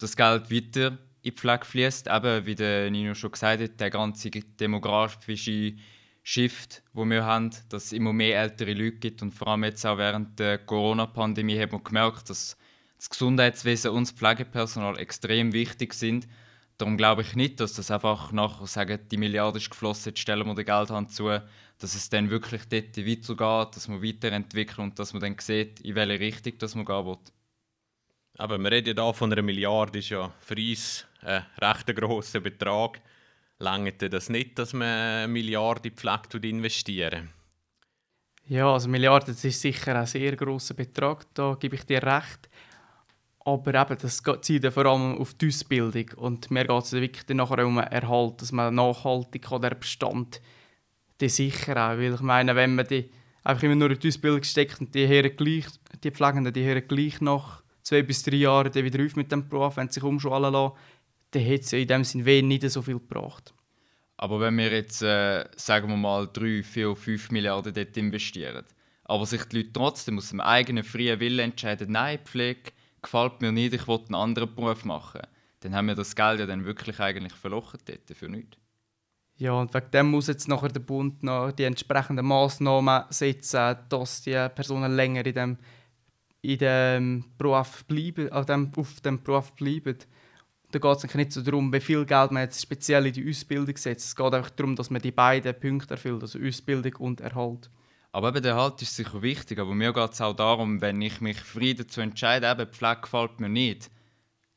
das 0.00 0.16
Geld 0.16 0.50
weiter 0.50 0.88
in 0.88 0.98
die 1.22 1.30
Pflege 1.30 1.64
fließt. 1.64 2.08
Eben, 2.08 2.46
wie 2.46 2.56
der 2.56 2.90
Nino 2.90 3.14
schon 3.14 3.30
gesagt 3.30 3.62
hat, 3.62 3.78
der 3.78 3.90
ganze 3.90 4.30
demografische 4.30 5.74
Shift, 6.24 6.82
wo 6.92 7.04
wir 7.04 7.24
haben, 7.24 7.50
dass 7.68 7.84
es 7.84 7.92
immer 7.92 8.12
mehr 8.12 8.40
ältere 8.40 8.72
Leute 8.72 8.96
gibt 8.96 9.22
und 9.22 9.30
vor 9.30 9.46
allem 9.46 9.62
jetzt 9.62 9.86
auch 9.86 9.98
während 9.98 10.36
der 10.40 10.58
Corona-Pandemie 10.58 11.60
hat 11.60 11.70
man 11.70 11.84
gemerkt, 11.84 12.30
dass 12.30 12.56
das 12.96 13.10
Gesundheitswesen 13.10 13.92
und 13.92 14.08
das 14.08 14.12
Pflegepersonal 14.12 14.98
extrem 14.98 15.52
wichtig 15.52 15.94
sind 15.94 16.26
Darum 16.76 16.96
glaube 16.96 17.22
ich 17.22 17.36
nicht, 17.36 17.60
dass 17.60 17.74
das 17.74 17.90
einfach 17.90 18.32
nachher 18.32 18.66
sagen, 18.66 18.98
die 19.10 19.16
Milliarde 19.16 19.58
ist 19.58 19.70
geflossen, 19.70 20.10
jetzt 20.10 20.20
stellen 20.20 20.46
wir 20.46 20.54
den 20.54 20.64
Geldhand 20.64 21.12
zu, 21.12 21.28
dass 21.78 21.94
es 21.94 22.08
dann 22.10 22.30
wirklich 22.30 22.62
dort 22.68 22.96
weitergeht, 22.96 23.76
dass 23.76 23.88
man 23.88 24.02
weiterentwickelt 24.02 24.78
und 24.78 24.98
dass 24.98 25.12
man 25.12 25.20
dann 25.22 25.36
sieht, 25.38 25.80
in 25.80 25.94
welche 25.94 26.20
Richtung 26.20 26.58
das 26.58 26.74
man 26.74 26.84
gehen 26.84 27.06
will. 27.06 27.18
Aber 28.36 28.58
wir 28.58 28.70
reden 28.70 28.96
ja 28.96 29.04
hier 29.04 29.14
von 29.14 29.32
einer 29.32 29.42
Milliarde, 29.42 30.00
ist 30.00 30.08
ja 30.08 30.32
für 30.40 30.56
uns 30.56 31.06
ein 31.22 31.46
recht 31.60 31.94
grosser 31.94 32.40
Betrag. 32.40 33.00
Langt 33.58 34.02
das 34.12 34.28
nicht, 34.28 34.58
dass 34.58 34.72
man 34.72 34.88
eine 34.88 35.28
Milliarde 35.28 35.88
in 35.88 35.94
die 35.94 36.00
Pflege 36.00 36.48
investieren? 36.48 37.30
Ja, 38.46 38.72
also 38.72 38.88
Milliarden 38.88 39.32
das 39.32 39.44
ist 39.44 39.60
sicher 39.60 39.94
ein 39.94 40.06
sehr 40.06 40.34
grosser 40.36 40.74
Betrag, 40.74 41.24
da 41.34 41.56
gebe 41.58 41.76
ich 41.76 41.84
dir 41.84 42.02
recht. 42.02 42.50
Aber 43.44 43.74
eben, 43.74 43.98
das 44.00 44.22
zieht 44.40 44.72
vor 44.72 44.86
allem 44.86 45.18
auf 45.18 45.34
die 45.34 45.48
Ausbildung. 45.48 46.10
Und 46.16 46.50
mir 46.50 46.64
geht 46.66 46.82
es 46.82 46.92
wirklich 46.92 47.36
nachher 47.36 47.66
um 47.66 47.76
den 47.76 47.84
Erhalt, 47.84 48.40
dass 48.40 48.52
man 48.52 48.74
nachhaltig 48.74 49.42
kann, 49.42 49.60
der 49.60 49.74
Bestand 49.74 50.40
die 51.20 51.28
sichern. 51.28 51.98
Weil 51.98 52.14
ich 52.14 52.20
meine, 52.20 52.56
wenn 52.56 52.74
man 52.74 52.86
die 52.86 53.10
einfach 53.44 53.62
immer 53.64 53.74
nur 53.74 53.90
in 53.90 53.98
die 53.98 54.08
Ausbildung 54.08 54.42
steckt 54.42 54.80
und 54.80 54.94
die 54.94 55.06
hören 55.06 55.36
gleich, 55.36 55.66
die 56.02 56.10
Pflegenden, 56.10 56.52
die 56.52 56.64
hören 56.64 56.88
gleich 56.88 57.20
nach 57.20 57.62
zwei 57.82 58.02
bis 58.02 58.22
drei 58.22 58.36
Jahren 58.36 58.74
wieder 58.74 59.04
auf 59.04 59.16
mit 59.16 59.30
dem 59.30 59.48
Beruf, 59.48 59.76
wenn 59.76 59.88
sie 59.88 59.94
sich 59.94 60.02
umschulen 60.02 60.52
lassen, 60.52 60.74
dann 61.32 61.46
hat 61.46 61.60
es 61.60 61.72
in 61.74 61.86
dem 61.86 62.04
Sinne 62.04 62.42
nicht 62.42 62.68
so 62.70 62.80
viel 62.80 62.94
gebracht. 62.94 63.52
Aber 64.16 64.40
wenn 64.40 64.56
wir 64.56 64.72
jetzt, 64.72 65.02
äh, 65.02 65.44
sagen 65.56 65.88
wir 65.88 65.96
mal, 65.96 66.28
3, 66.32 66.62
4, 66.62 66.96
5 66.96 67.30
Milliarden 67.30 67.74
dort 67.74 67.96
investieren, 67.96 68.64
aber 69.04 69.26
sich 69.26 69.44
die 69.44 69.58
Leute 69.58 69.72
trotzdem 69.72 70.18
aus 70.18 70.30
dem 70.30 70.40
eigenen 70.40 70.84
freien 70.84 71.20
Willen 71.20 71.50
entscheiden, 71.50 71.92
nein, 71.92 72.20
Pflege 72.24 72.72
gefällt 73.04 73.40
mir 73.40 73.52
nicht, 73.52 73.74
ich 73.74 73.86
will 73.86 74.00
einen 74.06 74.14
anderen 74.14 74.54
Beruf 74.54 74.84
machen, 74.84 75.22
dann 75.60 75.74
haben 75.74 75.86
wir 75.86 75.94
das 75.94 76.16
Geld 76.16 76.40
ja 76.40 76.46
dann 76.46 76.64
wirklich 76.64 76.98
eigentlich 77.00 77.32
verlochen 77.32 77.80
dort, 77.86 78.16
für 78.16 78.28
nichts. 78.28 78.58
Ja, 79.36 79.52
und 79.52 79.74
wegen 79.74 79.90
dem 79.90 80.10
muss 80.10 80.28
jetzt 80.28 80.48
nachher 80.48 80.68
der 80.68 80.80
Bund 80.80 81.22
noch 81.22 81.50
die 81.52 81.64
entsprechenden 81.64 82.26
Massnahmen 82.26 83.04
setzen, 83.10 83.76
dass 83.88 84.22
die 84.22 84.48
Personen 84.54 84.94
länger 84.94 85.26
in 85.26 85.34
dem, 85.34 85.58
in 86.42 86.58
dem 86.58 87.24
Beruf 87.36 87.84
bleiben, 87.84 88.30
auf 88.30 88.46
dem, 88.46 88.70
auf 88.76 89.00
dem 89.00 89.22
Beruf 89.22 89.52
bleiben. 89.52 89.98
Da 90.70 90.78
geht 90.78 91.04
es 91.04 91.14
nicht 91.14 91.32
so 91.32 91.42
darum, 91.42 91.72
wie 91.72 91.80
viel 91.80 92.04
Geld 92.04 92.30
man 92.30 92.42
jetzt 92.42 92.60
speziell 92.60 93.06
in 93.06 93.12
die 93.12 93.28
Ausbildung 93.28 93.76
setzt. 93.76 94.06
Es 94.06 94.16
geht 94.16 94.34
einfach 94.34 94.50
darum, 94.50 94.76
dass 94.76 94.90
man 94.90 95.02
die 95.02 95.12
beiden 95.12 95.58
Punkte 95.58 95.94
erfüllt, 95.94 96.22
also 96.22 96.38
Ausbildung 96.38 96.94
und 96.96 97.20
Erhalt. 97.20 97.70
Aber 98.14 98.28
eben 98.28 98.44
der 98.44 98.54
Halt 98.54 98.80
ist 98.80 98.94
sicher 98.94 99.22
wichtig. 99.22 99.58
Aber 99.58 99.74
mir 99.74 99.92
geht 99.92 100.12
es 100.12 100.20
auch 100.20 100.36
darum, 100.36 100.80
wenn 100.80 101.02
ich 101.02 101.20
mich 101.20 101.40
frei 101.40 101.72
dazu 101.72 102.00
entscheide, 102.00 102.48
eben, 102.48 102.70
die 102.70 102.76
Pflege 102.76 103.00
gefällt 103.00 103.40
mir 103.40 103.48
nicht, 103.48 103.90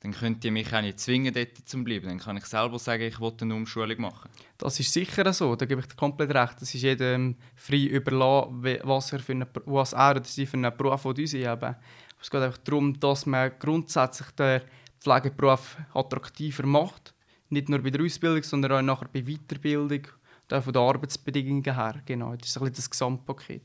dann 0.02 0.12
könnt 0.12 0.46
ihr 0.46 0.52
mich 0.52 0.72
auch 0.76 0.82
nicht 0.82 1.00
zwingen, 1.00 1.34
dort 1.34 1.58
zu 1.68 1.84
bleiben. 1.84 2.06
Dann 2.06 2.20
kann 2.20 2.38
ich 2.38 2.46
selber 2.46 2.78
sagen, 2.78 3.02
ich 3.02 3.20
will 3.20 3.34
eine 3.42 3.56
Umschulung 3.56 4.00
machen. 4.00 4.30
Das 4.60 4.80
ist 4.80 4.94
sicher 4.94 5.34
so, 5.34 5.56
da 5.56 5.66
gebe 5.66 5.82
ich 5.82 5.88
dir 5.88 5.96
komplett 5.96 6.36
recht. 6.36 6.62
Das 6.62 6.76
ist 6.76 6.84
jedem 6.84 7.36
frei 7.56 7.86
überlassen, 7.86 8.80
was 8.84 9.12
er, 9.14 9.20
für 9.22 9.32
eine, 9.32 9.48
was 9.66 9.94
er 9.94 10.12
oder 10.12 10.24
sie 10.24 10.46
für 10.46 10.58
einen 10.58 10.78
Beruf 10.78 11.06
haben 11.06 11.76
Es 12.22 12.30
geht 12.30 12.42
einfach 12.42 12.60
darum, 12.60 13.00
dass 13.00 13.26
man 13.26 13.54
grundsätzlich 13.58 14.30
den 14.32 14.62
Pflegeberuf 15.00 15.78
attraktiver 15.96 16.68
macht. 16.68 17.16
Nicht 17.50 17.70
nur 17.70 17.80
bei 17.80 17.90
der 17.90 18.06
Ausbildung, 18.06 18.44
sondern 18.44 18.72
auch 18.74 18.82
nachher 18.84 19.10
bei 19.12 19.24
Weiterbildung 19.24 20.04
von 20.50 20.74
den 20.74 20.82
Arbeitsbedingungen 20.82 21.64
her. 21.64 22.02
Genau, 22.06 22.36
das 22.36 22.50
ist 22.50 22.58
ein 22.58 22.62
bisschen 22.62 22.76
das 22.76 22.90
Gesamtpaket. 22.90 23.64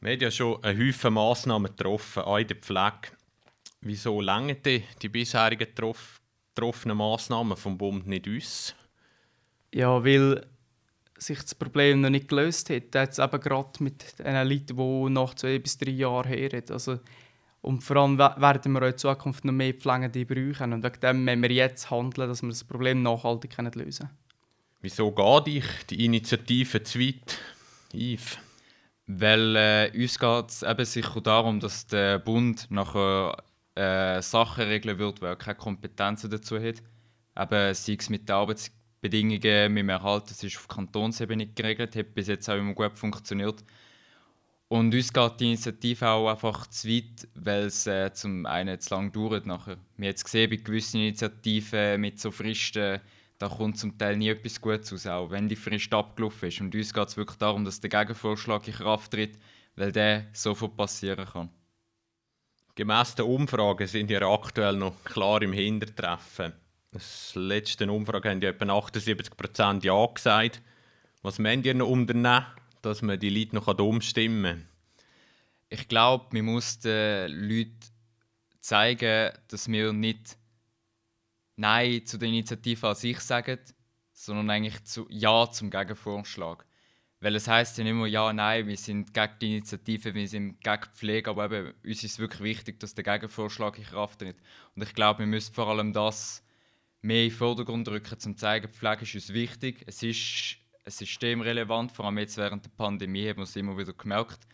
Wir 0.00 0.12
haben 0.12 0.20
ja 0.20 0.30
schon 0.30 0.62
eine 0.62 0.86
Haufen 0.86 1.14
Massnahmen 1.14 1.74
getroffen, 1.74 2.22
auch 2.24 2.36
in 2.36 2.46
der 2.46 2.56
Pflege. 2.56 3.08
Wieso 3.80 4.20
lange 4.20 4.54
die, 4.54 4.82
die 5.00 5.08
bisherigen 5.08 5.68
getroffenen 6.54 6.96
Massnahmen 6.96 7.56
vom 7.56 7.78
Bund 7.78 8.06
nicht 8.06 8.28
aus? 8.28 8.74
Ja, 9.72 10.04
weil 10.04 10.46
sich 11.16 11.40
das 11.40 11.54
Problem 11.54 12.00
noch 12.00 12.10
nicht 12.10 12.28
gelöst 12.28 12.70
hat. 12.70 12.94
Jetzt 12.94 13.18
eben 13.18 13.40
gerade 13.40 13.82
mit 13.82 14.18
den 14.18 14.48
Leuten, 14.48 14.76
die 14.76 15.10
nach 15.10 15.34
zwei 15.34 15.58
bis 15.58 15.78
drei 15.78 15.92
Jahren 15.92 16.28
her 16.28 16.62
also 16.70 16.98
Und 17.60 17.82
vor 17.82 17.96
allem 17.96 18.18
werden 18.18 18.72
wir 18.72 18.82
in 18.82 18.98
Zukunft 18.98 19.44
noch 19.44 19.52
mehr 19.52 19.74
Pflegende 19.74 20.26
brauchen. 20.26 20.72
Und 20.72 20.84
wegen 20.84 21.00
dem 21.00 21.24
müssen 21.24 21.42
wir 21.42 21.50
jetzt 21.50 21.90
handeln, 21.90 22.28
dass 22.28 22.42
wir 22.42 22.50
das 22.50 22.64
Problem 22.64 23.02
nachhaltig 23.02 23.56
lösen 23.74 24.06
können. 24.06 24.23
Wieso 24.84 25.10
geht 25.12 25.46
dich 25.46 25.64
die 25.88 26.04
Initiative 26.04 26.82
zu 26.82 27.00
weit, 27.00 27.38
Yves? 27.94 28.36
Weil 29.06 29.56
äh, 29.56 29.90
uns 29.94 30.18
geht 30.18 30.50
es 30.50 30.62
eben 30.62 30.84
sicher 30.84 31.22
darum, 31.22 31.58
dass 31.58 31.86
der 31.86 32.18
Bund 32.18 32.66
nachher 32.68 33.34
äh, 33.76 34.20
Sachen 34.20 34.64
regeln 34.64 34.98
wird, 34.98 35.22
weil 35.22 35.30
er 35.30 35.36
keine 35.36 35.56
Kompetenzen 35.56 36.28
dazu 36.28 36.56
hat. 36.56 36.82
Eben, 37.34 37.74
sei 37.74 37.96
es 37.98 38.10
mit 38.10 38.28
den 38.28 38.34
Arbeitsbedingungen 38.34 39.72
mit 39.72 39.80
dem 39.84 39.88
Erhalt, 39.88 40.28
das 40.28 40.44
ist 40.44 40.58
auf 40.58 40.68
Kantonsebene 40.68 41.46
geregelt, 41.46 41.96
hat 41.96 42.14
bis 42.14 42.28
jetzt 42.28 42.50
auch 42.50 42.58
immer 42.58 42.74
gut 42.74 42.98
funktioniert. 42.98 43.64
Und 44.68 44.94
uns 44.94 45.10
geht 45.10 45.40
die 45.40 45.46
Initiative 45.46 46.08
auch 46.10 46.28
einfach 46.28 46.66
zu 46.66 46.90
weit, 46.90 47.26
weil 47.34 47.64
es 47.64 47.86
äh, 47.86 48.12
zum 48.12 48.44
einen 48.44 48.78
zu 48.78 48.94
lange 48.94 49.12
dauert. 49.12 49.46
Nachher. 49.46 49.78
Wir 49.96 50.08
haben 50.08 50.10
jetzt 50.10 50.24
gesehen, 50.24 50.50
bei 50.50 50.56
gewissen 50.56 51.00
Initiativen 51.00 52.02
mit 52.02 52.20
so 52.20 52.30
Fristen, 52.30 53.00
da 53.38 53.48
kommt 53.48 53.78
zum 53.78 53.98
Teil 53.98 54.16
nie 54.16 54.28
etwas 54.28 54.60
Gutes 54.60 54.92
aus, 54.92 55.06
auch 55.06 55.30
wenn 55.30 55.48
die 55.48 55.56
Frist 55.56 55.92
abgelaufen 55.92 56.48
ist. 56.48 56.60
Und 56.60 56.74
uns 56.74 56.94
geht 56.94 57.08
es 57.08 57.16
wirklich 57.16 57.38
darum, 57.38 57.64
dass 57.64 57.80
der 57.80 57.90
Gegenvorschlag 57.90 58.66
in 58.68 58.74
Kraft 58.74 59.10
tritt, 59.10 59.38
weil 59.76 59.92
der 59.92 60.26
sofort 60.32 60.76
passieren 60.76 61.26
kann. 61.26 61.50
Gemäss 62.76 63.14
den 63.14 63.26
Umfragen 63.26 63.86
sind 63.86 64.10
ja 64.10 64.20
aktuell 64.28 64.76
noch 64.76 65.04
klar 65.04 65.42
im 65.42 65.52
Hintertreffen. 65.52 66.52
Das 66.92 67.32
letzte 67.34 67.90
Umfrage 67.90 68.30
haben 68.30 68.40
ja 68.40 68.50
etwa 68.50 68.66
78% 68.66 69.84
Ja 69.84 70.06
gesagt. 70.06 70.62
Was 71.22 71.38
meint 71.38 71.66
ihr 71.66 71.74
noch 71.74 71.88
unternehmen, 71.88 72.46
dass 72.82 73.02
man 73.02 73.18
die 73.18 73.30
Leute 73.30 73.56
noch 73.56 73.66
umstimmen 73.78 74.60
kann? 74.60 74.68
Ich 75.70 75.88
glaube, 75.88 76.26
man 76.32 76.44
muss 76.44 76.78
den 76.78 77.32
Leuten 77.32 77.80
zeigen, 78.60 79.32
dass 79.48 79.68
wir 79.68 79.92
nicht 79.92 80.36
Nein 81.56 82.04
zu 82.04 82.18
der 82.18 82.28
Initiative 82.28 82.88
an 82.88 82.94
sich 82.94 83.20
sagen, 83.20 83.58
sondern 84.12 84.50
eigentlich 84.50 84.84
zu 84.84 85.06
Ja 85.10 85.50
zum 85.50 85.70
Gegenvorschlag. 85.70 86.66
Weil 87.20 87.36
es 87.36 87.48
heißt 87.48 87.78
ja 87.78 87.84
nicht 87.84 87.92
immer, 87.92 88.06
ja, 88.06 88.32
nein, 88.32 88.66
wir 88.66 88.76
sind 88.76 89.14
gegen 89.14 89.32
die 89.40 89.56
Initiative, 89.56 90.14
wir 90.14 90.28
sind 90.28 90.60
gegen 90.60 90.82
die 90.82 90.96
Pflege, 90.96 91.30
aber 91.30 91.50
eben, 91.50 91.74
uns 91.84 92.04
ist 92.04 92.18
wirklich 92.18 92.42
wichtig, 92.42 92.80
dass 92.80 92.94
der 92.94 93.04
Gegenvorschlag 93.04 93.78
in 93.78 93.84
Kraft 93.84 94.20
tritt. 94.20 94.36
Und 94.74 94.82
ich 94.82 94.94
glaube, 94.94 95.20
wir 95.20 95.26
müssen 95.26 95.54
vor 95.54 95.68
allem 95.68 95.92
das 95.92 96.44
mehr 97.00 97.24
in 97.24 97.30
den 97.30 97.36
Vordergrund 97.36 97.88
rücken, 97.88 98.12
um 98.12 98.20
zu 98.20 98.34
zeigen, 98.34 98.68
Pflege 98.68 99.02
ist 99.02 99.14
uns 99.14 99.32
wichtig. 99.32 99.84
Es 99.86 100.02
ist 100.02 100.58
systemrelevant, 100.86 101.92
vor 101.92 102.04
allem 102.04 102.18
jetzt 102.18 102.36
während 102.36 102.64
der 102.64 102.70
Pandemie 102.70 103.28
haben 103.28 103.38
wir 103.38 103.44
es 103.44 103.56
immer 103.56 103.78
wieder 103.78 103.94
gemerkt, 103.94 104.46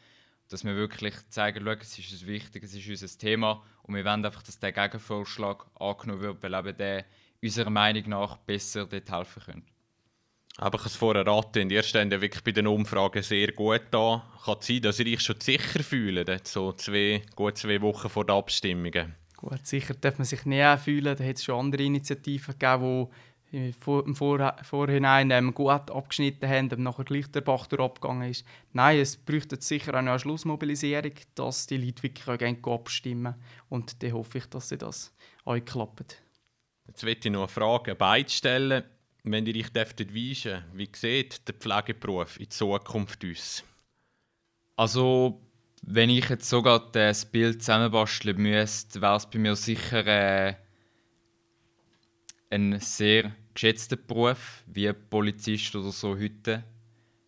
dass 0.51 0.65
wir 0.65 0.77
wirklich 0.77 1.15
zeigen, 1.29 1.65
schau, 1.65 1.71
es 1.71 1.99
ist 1.99 2.13
uns 2.13 2.27
wichtig, 2.27 2.65
es 2.65 2.75
ist 2.75 2.89
unser 2.89 3.19
Thema 3.19 3.63
und 3.85 3.95
wir 3.95 4.05
wollen 4.05 4.25
einfach, 4.25 4.43
dass 4.43 4.59
der 4.59 4.73
Gegenvorschlag 4.73 5.65
angenommen 5.79 6.21
wird, 6.21 6.43
weil 6.43 6.55
eben 6.55 6.77
der 6.77 7.05
unserer 7.43 7.71
Meinung 7.71 8.09
nach 8.09 8.37
besser 8.37 8.85
dort 8.87 9.11
helfen 9.11 9.43
könnte. 9.45 9.73
Aber 10.57 10.77
ich 10.77 10.81
habe 10.81 10.89
es 10.89 10.97
vorher 10.97 11.27
raten, 11.27 11.71
ihr 11.71 11.83
steht 11.83 12.13
ja 12.13 12.21
wirklich 12.21 12.45
bei 12.45 12.53
den 12.53 12.67
Umfragen 12.67 13.23
sehr 13.23 13.53
gut 13.53 13.83
da. 13.93 14.23
Kann 14.45 14.57
es 14.61 14.67
sein, 14.67 14.83
dass 14.83 14.99
ihr 14.99 15.07
euch 15.07 15.21
schon 15.23 15.41
sicher 15.41 15.83
fühlt, 15.83 16.47
so 16.47 16.73
zwei, 16.73 17.23
gut 17.35 17.57
zwei 17.57 17.81
Wochen 17.81 18.11
vor 18.11 18.27
der 18.27 18.35
Abstimmungen? 18.35 19.15
Gut, 19.37 19.67
sicher 19.67 19.95
darf 19.95 20.19
man 20.19 20.27
sich 20.27 20.45
nicht 20.45 20.81
fühlen. 20.81 21.17
Da 21.17 21.25
hat 21.25 21.37
es 21.37 21.45
schon 21.45 21.59
andere 21.59 21.85
Initiativen 21.85 22.59
gegeben, 22.59 23.09
die 23.09 23.15
im 23.53 24.15
Vorhinein 24.15 25.31
ähm, 25.31 25.55
gut 25.55 25.91
abgeschnitten 25.91 26.49
haben 26.49 26.71
und 26.71 26.81
nachher 26.81 27.05
gleich 27.05 27.31
der 27.31 27.41
Bach 27.41 27.71
abgegangen 27.71 28.31
ist. 28.31 28.45
Nein, 28.73 29.01
es 29.01 29.17
bräuchte 29.17 29.61
sicher 29.61 29.95
eine 29.95 30.19
Schlussmobilisierung, 30.19 31.13
dass 31.35 31.67
die 31.67 31.77
Leute 31.77 32.03
wirklich 32.03 32.29
auch 32.29 32.75
abstimmen 32.75 33.35
Und 33.69 34.03
dann 34.03 34.13
hoffe 34.13 34.39
ich, 34.39 34.47
dass 34.47 34.69
sie 34.69 34.79
das 34.79 35.13
euch 35.45 35.65
klappt. 35.65 36.23
Jetzt 36.87 37.05
möchte 37.05 37.29
ich 37.29 37.33
noch 37.33 37.41
eine 37.41 37.49
Frage 37.49 37.95
beide 37.95 38.31
stellen 38.31 38.85
wenn 39.25 39.47
ihr 39.47 39.57
euch 39.57 39.71
dürftet 39.71 40.15
weisen, 40.15 40.65
wie 40.73 40.89
sieht 40.93 41.47
der 41.47 41.55
Pflegeberuf 41.55 42.39
in 42.41 42.51
Zukunft 42.51 43.25
aus? 43.25 43.65
Also, 44.77 45.41
wenn 45.83 46.11
ich 46.11 46.29
jetzt 46.29 46.49
sogar 46.49 46.91
das 46.93 47.27
Bild 47.27 47.63
zusammenbasteln 47.63 48.37
müsste, 48.39 49.01
wäre 49.01 49.17
es 49.17 49.29
bei 49.29 49.39
mir 49.39 49.57
sicher 49.57 50.07
äh, 50.07 50.55
ein 52.51 52.79
sehr 52.81 53.33
geschätzter 53.55 53.97
Beruf, 53.97 54.65
wie 54.67 54.93
Polizist 54.93 55.75
oder 55.75 55.91
so 55.91 56.17
heute. 56.19 56.65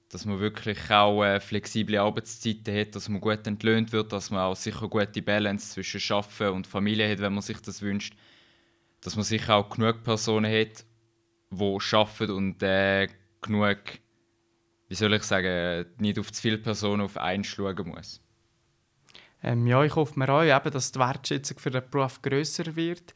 Dass 0.08 0.26
man 0.26 0.40
wirklich 0.40 0.90
auch 0.90 1.24
äh, 1.24 1.40
flexible 1.40 1.96
Arbeitszeiten 1.96 2.76
hat, 2.78 2.94
dass 2.94 3.08
man 3.08 3.20
gut 3.20 3.46
entlöhnt 3.46 3.92
wird, 3.92 4.12
dass 4.12 4.30
man 4.30 4.40
auch 4.40 4.56
sicher 4.56 4.86
gute 4.88 5.22
Balance 5.22 5.70
zwischen 5.70 6.00
Schaffen 6.00 6.48
und 6.48 6.66
Familie 6.66 7.10
hat, 7.10 7.20
wenn 7.20 7.32
man 7.32 7.42
sich 7.42 7.60
das 7.60 7.80
wünscht. 7.80 8.14
Dass 9.00 9.16
man 9.16 9.24
sicher 9.24 9.56
auch 9.56 9.70
genug 9.70 10.02
Personen 10.02 10.52
hat 10.52 10.84
die 11.52 11.94
arbeiten 11.94 12.30
und 12.30 12.62
äh, 12.62 13.08
genug, 13.40 13.78
wie 14.88 14.94
soll 14.94 15.14
ich 15.14 15.22
sagen, 15.22 15.86
nicht 15.98 16.18
auf 16.18 16.32
zu 16.32 16.40
viele 16.40 16.58
Personen 16.58 17.02
auf 17.02 17.16
einen 17.16 17.44
schauen 17.44 17.88
muss. 17.88 18.20
Ähm, 19.42 19.66
ja, 19.66 19.82
ich 19.84 19.94
hoffe 19.96 20.18
mir 20.18 20.28
auch, 20.30 20.70
dass 20.70 20.92
die 20.92 20.98
Wertschätzung 20.98 21.58
für 21.58 21.70
den 21.70 21.82
Beruf 21.90 22.22
grösser 22.22 22.76
wird, 22.76 23.14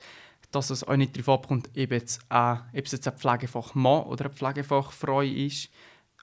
dass 0.51 0.71
es 0.71 0.85
auch 0.85 0.97
nicht 0.97 1.17
darauf 1.17 1.41
abkommt, 1.41 1.69
ob, 1.69 1.91
jetzt, 1.91 2.21
ob 2.31 2.61
es 2.73 2.93
jetzt 2.93 3.09
ein 3.09 3.19
Pflegefachmann 3.19 4.05
oder 4.05 4.27
ein 4.27 4.33
Pflegefachfrau 4.33 5.23
ist 5.23 5.71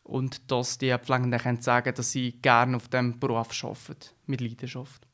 und 0.03 0.51
dass 0.51 0.77
die 0.77 0.95
Pflegenden 0.97 1.39
können 1.39 1.61
sagen 1.61 1.93
dass 1.95 2.11
sie 2.11 2.33
gerne 2.41 2.77
auf 2.77 2.89
diesem 2.89 3.19
Beruf 3.19 3.63
arbeiten, 3.63 4.09
mit 4.25 4.41
Leidenschaft. 4.41 5.07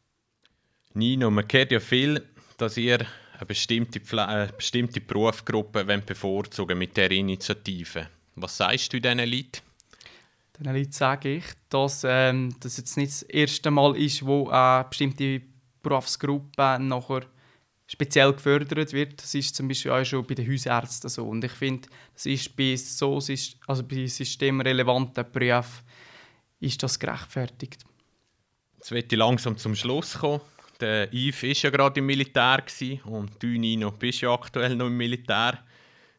Nino, 0.94 1.30
man 1.30 1.46
hört 1.52 1.72
ja 1.72 1.80
viel, 1.80 2.26
dass 2.58 2.78
ihr 2.78 3.06
eine 3.40 3.46
bestimmte, 3.46 4.02
eine 4.28 4.52
bestimmte 4.52 5.00
Berufsgruppe 5.00 5.86
bevorzugen 6.06 6.78
mit 6.78 6.98
dieser 6.98 7.12
Initiative. 7.12 8.08
Was 8.36 8.58
sagst 8.58 8.92
du 8.92 9.00
diesen 9.00 9.20
Leuten? 9.20 9.62
Diesen 10.58 10.76
Leuten 10.76 10.92
sage 10.92 11.36
ich, 11.36 11.46
dass 11.70 12.04
ähm, 12.04 12.56
das 12.60 12.78
jetzt 12.78 12.98
nicht 12.98 13.12
das 13.12 13.22
erste 13.24 13.72
Mal 13.72 13.96
ist, 13.98 14.26
wo 14.26 14.50
eine 14.50 14.86
bestimmte 14.90 15.42
Berufsgruppe 15.82 16.78
nachher 16.80 17.22
speziell 17.90 18.34
gefördert 18.34 18.94
wird. 18.94 19.22
Das 19.22 19.34
ist 19.34 19.56
zum 19.56 19.68
Beispiel 19.68 19.92
auch 19.92 20.06
schon 20.06 20.26
bei 20.26 20.36
den 20.36 20.50
Hausärzten 20.50 21.10
so. 21.10 21.28
Und 21.28 21.44
ich 21.44 21.52
finde, 21.52 21.90
das 22.14 22.28
ist 22.28 22.56
bei 22.56 22.76
so 22.76 23.16
also 23.16 23.84
bei 23.84 24.06
systemrelevanten 24.06 25.26
Berufen 25.32 25.84
ist 26.60 26.84
das 26.84 27.00
gerechtfertigt. 27.00 27.84
Jetzt 28.78 28.92
möchte 28.92 29.16
ich 29.16 29.20
langsam 29.20 29.58
zum 29.58 29.76
Schluss 29.76 30.20
kommen. 30.20 30.42
Der 30.80 31.12
Yves 31.12 31.44
war 31.44 31.50
ja 31.50 31.70
gerade 31.72 32.00
im 32.00 32.06
Militär 32.06 32.64
und 33.06 33.32
du, 33.42 33.48
Nino, 33.48 33.92
bist 33.92 34.22
ja 34.22 34.34
aktuell 34.34 34.76
noch 34.76 34.86
im 34.86 34.96
Militär. 34.96 35.60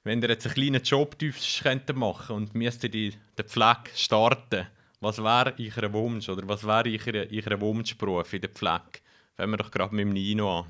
Wenn 0.02 0.20
ihr 0.22 0.28
jetzt 0.30 0.46
einen 0.46 0.54
kleinen 0.54 0.82
Job 0.82 1.16
machen 1.22 1.62
könntet 1.62 2.30
und 2.30 2.54
müsstet 2.54 2.94
in 2.94 3.14
der 3.38 3.44
Pflege 3.44 3.90
starten, 3.94 4.66
was 5.00 5.18
wäre 5.18 5.54
euer 5.58 5.92
Wunsch 5.92 6.28
oder 6.28 6.46
was 6.48 6.66
wäre 6.66 6.88
euer, 6.88 7.26
euer 7.30 7.60
Wunschberuf 7.60 8.32
in 8.32 8.40
der 8.40 8.50
Pflege? 8.50 9.00
Fangen 9.36 9.52
wir 9.52 9.56
doch 9.58 9.70
gerade 9.70 9.94
mit 9.94 10.04
dem 10.04 10.12
Nino 10.12 10.60
an. 10.60 10.66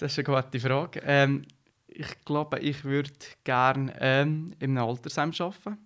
Das 0.00 0.16
ist 0.16 0.26
eine 0.26 0.42
gute 0.42 0.60
Frage. 0.60 1.02
Ähm, 1.04 1.44
ich 1.86 2.24
glaube, 2.24 2.58
ich 2.60 2.84
würde 2.84 3.10
gerne 3.44 3.94
ähm, 4.00 4.54
im 4.58 4.78
Altersheim 4.78 5.32
arbeiten. 5.38 5.78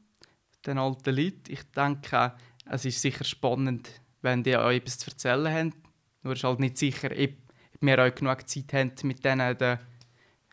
Den 0.64 0.78
alten 0.78 1.14
Leuten. 1.14 1.42
Ich 1.48 1.62
denke, 1.72 2.32
es 2.66 2.84
ist 2.84 3.02
sicher 3.02 3.24
spannend, 3.24 3.90
wenn 4.22 4.42
die 4.42 4.56
euch 4.56 4.76
etwas 4.76 4.98
zu 4.98 5.10
erzählen 5.10 5.52
haben 5.52 5.72
nur 6.24 6.34
ist 6.34 6.44
halt 6.44 6.58
nicht 6.58 6.78
sicher, 6.78 7.10
ob 7.10 7.30
wir 7.80 7.98
auch 7.98 8.14
genug 8.14 8.48
Zeit 8.48 8.72
haben, 8.72 8.92
mit 9.02 9.24
denen 9.24 9.56
den 9.58 9.78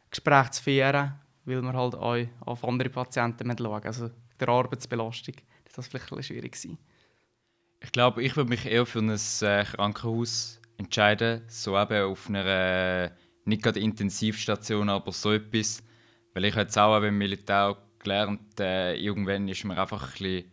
Gespräch 0.09 0.51
zu 0.51 0.63
führen, 0.63 1.13
weil 1.45 1.61
wir 1.61 1.73
halt 1.73 1.95
auch 1.95 2.17
auf 2.41 2.65
andere 2.65 2.89
Patienten 2.89 3.55
schauen 3.57 3.83
Also 3.83 4.09
der 4.39 4.49
Arbeitsbelastung, 4.49 5.35
das 5.63 5.77
ist 5.77 5.87
vielleicht 5.91 6.11
ein 6.11 6.23
schwierig 6.23 6.55
sein. 6.57 6.77
Ich 7.79 7.91
glaube, 7.91 8.21
ich 8.21 8.35
würde 8.35 8.49
mich 8.49 8.65
eher 8.65 8.85
für 8.85 8.99
ein 8.99 9.09
äh, 9.11 9.63
Krankenhaus 9.63 10.59
entscheiden, 10.77 11.43
so 11.47 11.79
eben 11.79 12.03
auf 12.03 12.27
einer 12.27 13.11
nicht 13.45 13.63
gerade 13.63 13.79
Intensivstation, 13.79 14.89
aber 14.89 15.11
so 15.11 15.31
etwas, 15.31 15.83
weil 16.33 16.45
ich 16.45 16.55
jetzt 16.55 16.77
auch 16.77 17.01
im 17.01 17.17
Militär 17.17 17.77
gelernt, 17.99 18.59
äh, 18.59 18.95
irgendwann 18.95 19.47
ist 19.47 19.63
man 19.63 19.77
einfach 19.77 20.19
ein 20.19 20.45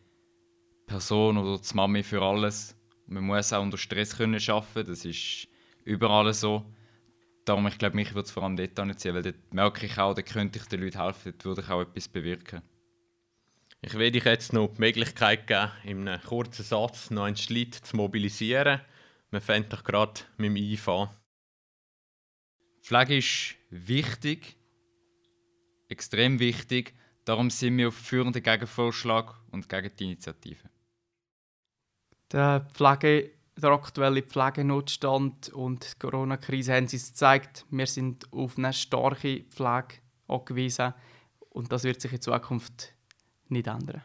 Person 0.87 1.39
oder 1.39 1.59
die 1.59 1.75
Mami 1.77 2.03
für 2.03 2.23
alles 2.23 2.79
man 3.09 3.25
muss 3.25 3.53
auch 3.53 3.63
unter 3.63 3.79
Stress 3.79 4.17
können 4.17 4.41
arbeiten 4.49 4.89
das 4.89 5.05
ist 5.05 5.49
überall 5.85 6.33
so. 6.35 6.65
Darum, 7.45 7.67
ich 7.67 7.79
glaube, 7.79 7.97
mich 7.97 8.15
würde 8.15 8.27
es 8.27 8.31
vor 8.31 8.43
allem 8.43 8.57
dort 8.57 8.79
anziehen, 8.79 9.15
weil 9.15 9.23
dort 9.23 9.55
merke 9.55 9.87
ich 9.87 9.97
auch, 9.99 10.13
da 10.13 10.21
könnte 10.21 10.59
ich 10.59 10.67
den 10.67 10.83
Leuten 10.83 11.01
helfen, 11.01 11.33
dort 11.33 11.45
würde 11.47 11.63
ich 11.63 11.71
auch 11.71 11.81
etwas 11.81 12.09
bewirken. 12.09 12.63
Ich 13.81 13.95
werde 13.95 14.19
euch 14.19 14.25
jetzt 14.27 14.53
noch 14.53 14.75
die 14.75 14.81
Möglichkeit 14.81 15.47
geben, 15.47 15.71
in 15.85 16.07
einem 16.07 16.21
kurzen 16.21 16.65
Satz 16.65 17.11
noch 17.11 17.25
einen 17.25 17.37
Schlitt 17.37 17.75
zu 17.75 17.97
mobilisieren. 17.97 18.81
Wir 19.31 19.41
fangen 19.41 19.69
doch 19.71 19.85
gerade 19.85 20.21
mit 20.37 20.49
dem 20.51 20.57
IF 20.57 20.89
an. 20.89 21.09
Pflege 22.81 23.19
ist 23.19 23.55
wichtig, 23.71 24.57
extrem 25.89 26.39
wichtig. 26.39 26.95
Darum 27.25 27.51
sind 27.51 27.77
wir 27.77 27.89
auf 27.89 27.95
führenden 27.95 28.43
Gegenvorschlag 28.43 29.35
und 29.51 29.69
gegen 29.69 29.91
die 29.97 30.05
Initiative. 30.05 30.71
Der, 32.33 32.67
Pflege, 32.73 33.31
der 33.57 33.71
aktuelle 33.71 34.23
Pflegenotstand 34.23 35.51
und 35.51 35.95
die 35.95 35.99
Corona-Krise 35.99 36.75
haben 36.75 36.85
uns 36.85 37.09
gezeigt, 37.09 37.67
wir 37.71 37.87
sind 37.87 38.33
auf 38.33 38.57
eine 38.57 38.73
starke 38.73 39.45
Pflege 39.45 40.01
angewiesen 40.27 40.95
und 41.51 41.73
das 41.73 41.85
wird 41.85 42.01
sich 42.01 42.13
in 42.13 42.21
Zukunft 42.21 42.95
nicht 43.49 43.67
ändern. 43.67 44.03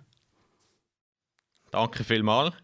Danke 1.72 2.04
vielmals. 2.04 2.56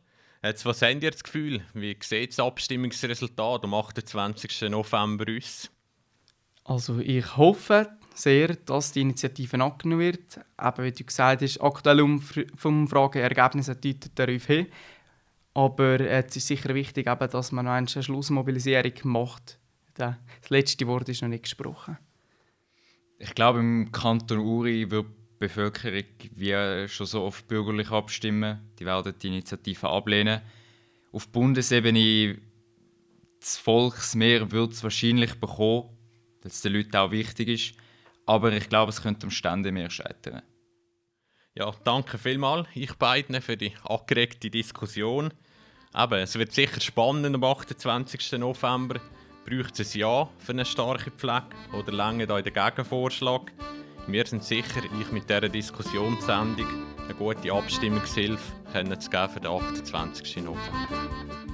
Jetzt, 0.42 0.66
was 0.66 0.82
habt 0.82 1.04
ihr 1.04 1.12
das 1.12 1.24
Gefühl? 1.24 1.62
Wie 1.74 1.98
sieht 2.02 2.32
das 2.32 2.40
Abstimmungsresultat 2.40 3.64
am 3.64 3.74
28. 3.74 4.70
November 4.70 5.26
aus? 5.36 5.70
Also 6.70 7.00
ich 7.00 7.36
hoffe 7.36 7.90
sehr, 8.14 8.56
dass 8.56 8.92
die 8.92 9.02
Initiative 9.02 9.60
angenommen 9.60 10.02
wird. 10.02 10.38
Eben, 10.38 10.84
wie 10.84 10.92
du 10.92 11.04
gesagt 11.04 11.42
hast, 11.42 11.60
aktuelle 11.60 12.04
Umfrageergebnisse 12.04 13.76
deuten 13.76 14.12
darauf 14.14 14.46
hin. 14.46 14.68
Aber 15.56 16.00
es 16.00 16.36
ist 16.36 16.46
sicher 16.46 16.76
wichtig, 16.76 17.08
eben, 17.08 17.30
dass 17.32 17.52
man 17.52 17.66
noch 17.66 17.72
eine 17.72 17.88
Schlussmobilisierung 17.88 18.94
macht. 19.04 19.58
Das 19.96 20.16
letzte 20.50 20.86
Wort 20.86 21.10
ist 21.10 21.24
noch 21.24 21.30
nicht 21.30 21.46
gesprochen. 21.46 21.98
Ich 23.18 23.34
glaube, 23.34 23.60
im 23.60 23.92
Kanton 23.92 24.38
Uri 24.38 24.92
wird 24.92 25.08
die 25.08 25.40
Bevölkerung 25.40 26.04
wie 26.36 26.88
schon 26.88 27.08
so 27.08 27.24
oft 27.24 27.48
bürgerlich 27.48 27.90
abstimmen. 27.90 28.60
Die 28.78 28.86
werden 28.86 29.16
die 29.20 29.28
Initiative 29.28 29.90
ablehnen. 29.90 30.42
Auf 31.12 31.28
Bundesebene 31.30 32.38
das 33.40 33.58
Volksmehr 33.58 34.52
wird 34.52 34.74
es 34.74 34.84
wahrscheinlich 34.84 35.34
bekommen, 35.40 35.90
weil 36.42 36.52
es 36.52 36.62
den 36.62 36.74
Leuten 36.74 36.96
auch 36.96 37.12
wichtig 37.12 37.48
ist. 37.48 37.74
Aber 38.26 38.52
ich 38.52 38.70
glaube, 38.70 38.92
es 38.92 39.02
könnte 39.02 39.26
am 39.26 39.32
Ständemehr 39.32 39.90
scheitern. 39.90 40.42
Ja, 41.56 41.74
danke 41.84 42.18
vielmals, 42.18 42.68
ich 42.76 42.94
beiden, 42.94 43.42
für 43.42 43.58
die 43.58 43.74
angeregte 43.84 44.50
Diskussion. 44.50 45.34
Eben, 45.96 46.20
es 46.20 46.38
wird 46.38 46.52
sicher 46.52 46.80
spannend 46.80 47.36
am 47.36 47.44
28. 47.44 48.34
November. 48.34 49.00
Braucht 49.46 49.80
es 49.80 49.96
ein 49.96 50.00
Ja 50.00 50.30
für 50.38 50.52
eine 50.52 50.66
starke 50.66 51.10
Pflege 51.12 51.48
oder 51.74 51.92
länger 51.92 52.30
euch 52.30 52.44
der 52.44 52.52
Gegenvorschlag? 52.52 53.52
Wir 54.08 54.26
sind 54.26 54.44
sicher, 54.44 54.82
ich 55.02 55.12
mit 55.12 55.30
dieser 55.30 55.50
Diskussionssendung 55.50 56.68
eine 57.04 57.16
gute 57.16 57.52
Abstimmungshilfe 57.52 58.54
können 58.72 59.00
zu 59.00 59.10
geben 59.10 59.30
für 59.30 59.40
den 59.40 59.52
28. 59.52 60.38
November. 60.38 61.49